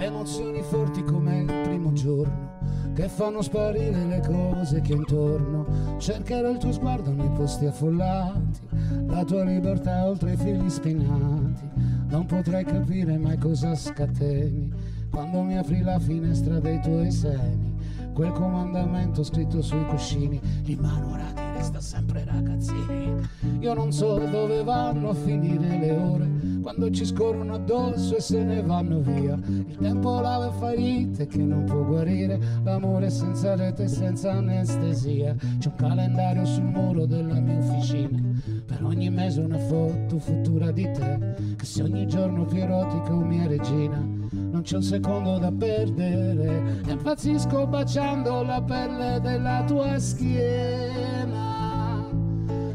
Emozioni 0.00 0.62
forti 0.62 1.04
come 1.04 1.42
il 1.42 1.60
primo 1.62 1.92
giorno 1.92 2.50
che 2.94 3.08
fanno 3.08 3.40
sparire 3.40 4.04
le 4.04 4.20
cose 4.20 4.80
che 4.80 4.94
intorno. 4.94 5.96
Cercherò 5.98 6.50
il 6.50 6.58
tuo 6.58 6.72
sguardo 6.72 7.12
nei 7.12 7.30
posti 7.30 7.66
affollati, 7.66 8.60
la 9.06 9.22
tua 9.24 9.44
libertà 9.44 10.04
oltre 10.04 10.32
i 10.32 10.36
fili 10.36 10.68
spinati. 10.68 11.70
Non 12.08 12.26
potrei 12.26 12.64
capire 12.64 13.16
mai 13.16 13.38
cosa 13.38 13.76
scateni 13.76 14.72
quando 15.08 15.42
mi 15.42 15.56
apri 15.56 15.82
la 15.82 16.00
finestra 16.00 16.58
dei 16.58 16.80
tuoi 16.80 17.12
seni. 17.12 17.71
Quel 18.12 18.32
comandamento 18.32 19.22
scritto 19.24 19.62
sui 19.62 19.84
cuscini, 19.86 20.38
in 20.66 20.78
mano 20.80 21.12
ora 21.12 21.51
ti 21.62 21.70
resta 21.70 21.80
sempre 21.80 22.24
ragazzini. 22.24 23.14
Io 23.60 23.74
non 23.74 23.92
so 23.92 24.18
dove 24.18 24.64
vanno 24.64 25.10
a 25.10 25.14
finire 25.14 25.78
le 25.78 25.92
ore, 25.92 26.30
quando 26.60 26.90
ci 26.90 27.04
scorrono 27.04 27.54
addosso 27.54 28.16
e 28.16 28.20
se 28.20 28.42
ne 28.42 28.62
vanno 28.62 29.00
via. 29.00 29.38
Il 29.46 29.76
tempo 29.80 30.20
lava 30.20 30.50
ferite 30.50 31.26
che 31.26 31.38
non 31.38 31.64
può 31.64 31.84
guarire, 31.84 32.40
l'amore 32.64 33.10
senza 33.10 33.54
rete 33.54 33.84
e 33.84 33.88
senza 33.88 34.32
anestesia. 34.32 35.36
C'è 35.58 35.68
un 35.68 35.74
calendario 35.76 36.44
sul 36.44 36.64
muro 36.64 37.06
della 37.06 37.38
mia 37.38 37.58
officina, 37.58 38.20
per 38.66 38.82
ogni 38.84 39.10
mese 39.10 39.40
una 39.40 39.58
foto 39.58 40.18
futura 40.18 40.72
di 40.72 40.90
te, 40.90 41.54
che 41.56 41.64
se 41.64 41.82
ogni 41.82 42.06
giorno 42.08 42.44
più 42.44 42.58
erotica 42.58 43.12
o 43.12 43.20
mia 43.20 43.46
regina. 43.46 44.04
Non 44.32 44.62
c'è 44.62 44.76
un 44.76 44.82
secondo 44.82 45.38
da 45.38 45.52
perdere, 45.52 46.82
e 46.86 46.90
impazzisco 46.90 47.66
baciando 47.66 48.42
la 48.42 48.60
pelle 48.62 49.20
della 49.20 49.62
tua 49.64 49.98
schiena 49.98 51.51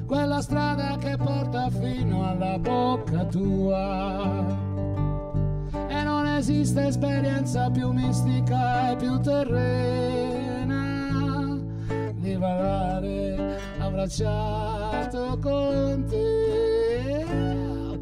quella 0.07 0.41
strada 0.41 0.97
che 0.97 1.15
porta 1.17 1.69
fino 1.69 2.27
alla 2.27 2.57
bocca 2.57 3.25
tua. 3.25 4.45
E 5.89 6.03
non 6.03 6.25
esiste 6.25 6.87
esperienza 6.87 7.69
più 7.69 7.91
mistica 7.91 8.91
e 8.91 8.95
più 8.95 9.19
terrena 9.19 10.75
di 12.15 12.35
ballare 12.37 13.59
abbracciato 13.77 15.37
con 15.41 16.05
te 16.09 16.87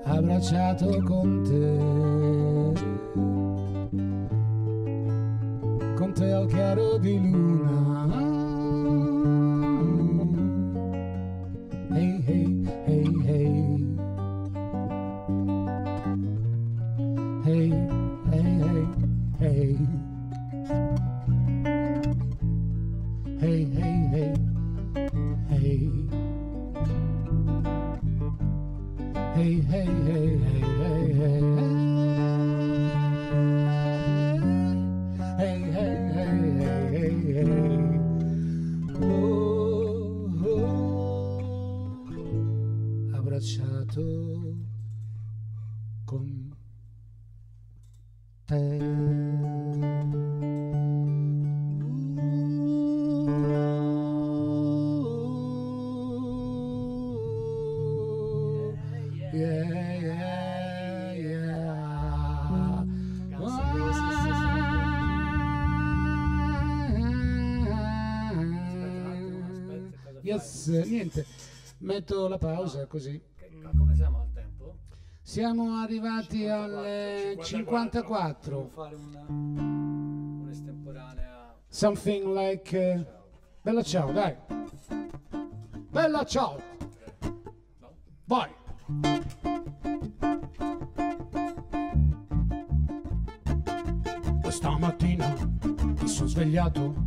Abbracciato 0.04 1.02
con 1.04 1.44
te. 1.44 1.78
Con 5.96 6.12
te 6.12 6.32
al 6.32 6.48
chiaro 6.48 6.98
di 6.98 7.20
luna. 7.20 8.25
Metto 72.06 72.28
la 72.28 72.38
pausa 72.38 72.86
così. 72.86 73.20
Che- 73.36 73.50
ma 73.60 73.72
come 73.76 73.94
siamo 73.96 74.20
al 74.20 74.30
tempo? 74.32 74.76
Siamo 75.22 75.74
arrivati 75.80 76.46
alle 76.46 77.36
54. 77.42 78.56
Devo 78.56 78.68
fare 78.68 78.94
una 78.94 79.24
un'estemporanea. 79.28 81.56
Something 81.68 82.26
like... 82.32 82.78
eh, 82.92 83.04
Bella 83.60 83.82
ciao, 83.82 84.12
dai. 84.12 84.36
Bella 85.90 86.24
ciao. 86.24 86.60
Vai. 88.26 88.50
Questa 94.42 94.78
mattina 94.78 95.34
mi 96.00 96.08
sono 96.08 96.28
svegliato. 96.28 97.05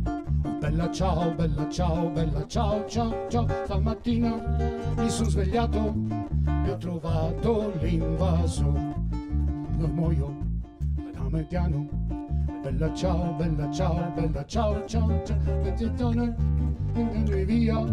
Bella 0.70 0.88
ciao, 0.92 1.34
bella 1.34 1.68
ciao, 1.68 2.10
bella 2.10 2.46
ciao, 2.46 2.86
ciao, 2.86 3.26
ciao. 3.28 3.44
Stamattina 3.64 4.40
mi 4.96 5.10
sono 5.10 5.28
svegliato 5.28 5.92
e 6.64 6.70
ho 6.70 6.76
trovato 6.76 7.72
l'invaso. 7.80 8.72
Lo 9.78 9.88
muoio 9.88 10.32
da 11.12 11.28
mediano 11.28 11.88
Bella 12.62 12.94
ciao, 12.94 13.32
bella 13.32 13.68
ciao, 13.72 14.12
bella 14.14 14.44
ciao, 14.46 14.84
ciao, 14.86 15.22
ciao, 15.24 15.38
Bettitone, 15.60 16.36
via, 17.44 17.84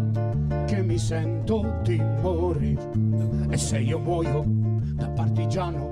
che 0.66 0.80
mi 0.80 0.98
sento 0.98 1.80
di 1.82 2.00
morire. 2.22 2.90
E 3.50 3.56
se 3.56 3.80
io 3.80 3.98
muoio 3.98 4.44
da 4.94 5.08
partigiano, 5.08 5.88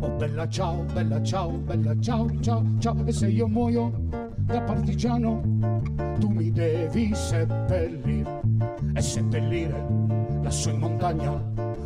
oh 0.00 0.10
bella 0.16 0.48
ciao, 0.48 0.82
bella 0.94 1.22
ciao, 1.22 1.50
bella 1.58 1.94
ciao, 2.00 2.40
ciao, 2.40 2.64
ciao, 2.78 3.04
e 3.04 3.12
se 3.12 3.26
io 3.26 3.46
muoio 3.46 3.92
da 4.38 4.62
partigiano, 4.62 5.40
tu 6.18 6.28
mi 6.28 6.50
devi 6.50 7.14
seppellire 7.14 8.40
e 8.94 9.00
seppellire 9.00 9.84
lassù 10.42 10.70
in 10.70 10.78
montagna. 10.78 11.30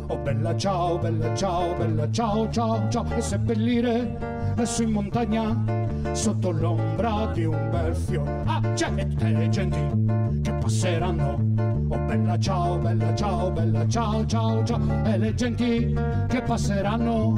Oh 0.09 0.17
bella 0.17 0.55
ciao, 0.55 0.97
bella 0.97 1.33
ciao, 1.35 1.75
bella 1.75 2.09
ciao, 2.11 2.49
ciao, 2.49 2.87
ciao, 2.89 3.05
e 3.15 3.21
seppellire 3.21 4.53
lassù 4.55 4.83
in 4.83 4.91
montagna 4.91 5.85
sotto 6.13 6.51
l'ombra 6.51 7.31
di 7.33 7.45
un 7.45 7.69
bel 7.69 7.95
fiore. 7.95 8.41
Ah, 8.45 8.61
c'è 8.73 8.91
e 8.95 9.07
tutte 9.07 9.29
le 9.29 9.49
genti 9.49 10.41
che 10.41 10.51
passeranno. 10.53 11.55
Oh 11.89 11.97
bella 12.05 12.37
ciao, 12.37 12.77
bella 12.77 13.13
ciao, 13.15 13.51
bella 13.51 13.87
ciao, 13.87 14.25
ciao, 14.25 14.63
ciao. 14.63 15.05
E 15.05 15.17
le 15.17 15.33
genti 15.33 15.95
che 16.27 16.41
passeranno 16.41 17.33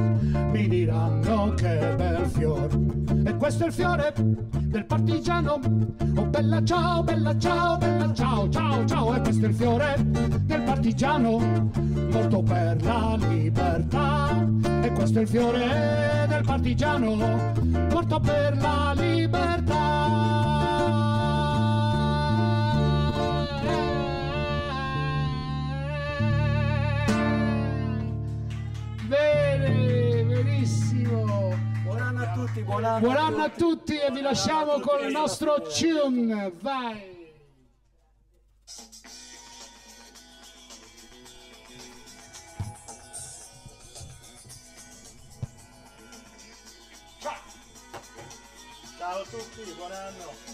mi 0.51 0.67
diranno 0.67 1.53
che 1.55 1.93
bel 1.95 2.25
fiore. 2.25 2.98
E 3.29 3.35
questo 3.35 3.63
è 3.63 3.67
il 3.67 3.73
fiore 3.73 4.11
del 4.17 4.85
partigiano. 4.87 5.59
Oh 6.15 6.25
bella 6.25 6.63
ciao, 6.63 7.03
bella 7.03 7.37
ciao, 7.37 7.77
bella 7.77 8.11
ciao, 8.11 8.49
ciao, 8.49 8.83
ciao. 8.85 9.13
E 9.13 9.21
questo 9.21 9.45
è 9.45 9.49
il 9.49 9.53
fiore 9.53 9.95
del 9.99 10.61
partigiano 10.63 11.37
morto 12.11 12.41
per 12.41 12.81
la 12.81 13.19
libertà. 13.19 14.47
E 14.81 14.91
questo 14.93 15.19
è 15.19 15.21
il 15.21 15.27
fiore 15.27 16.25
del 16.27 16.43
partigiano 16.43 17.15
morto 17.91 18.19
per 18.19 18.57
la 18.57 18.93
libertà. 18.95 19.77
Bene, 29.07 30.23
benissimo. 30.23 31.48
Buon 32.39 32.45
anno 32.45 32.45
a 32.45 32.47
tutti, 32.47 32.61
buon 32.63 32.83
anno, 32.85 32.99
Buon 32.99 33.17
anno 33.17 33.43
a 33.43 33.49
tutti 33.49 33.97
e 33.97 34.11
vi 34.11 34.21
lasciamo 34.21 34.79
con 34.79 35.03
il 35.03 35.11
nostro 35.11 35.61
tune. 35.61 36.53
Vai. 36.61 37.17
Ciao 48.97 49.19
a 49.19 49.25
tutti, 49.25 49.73
buon 49.75 49.91
anno. 49.91 50.48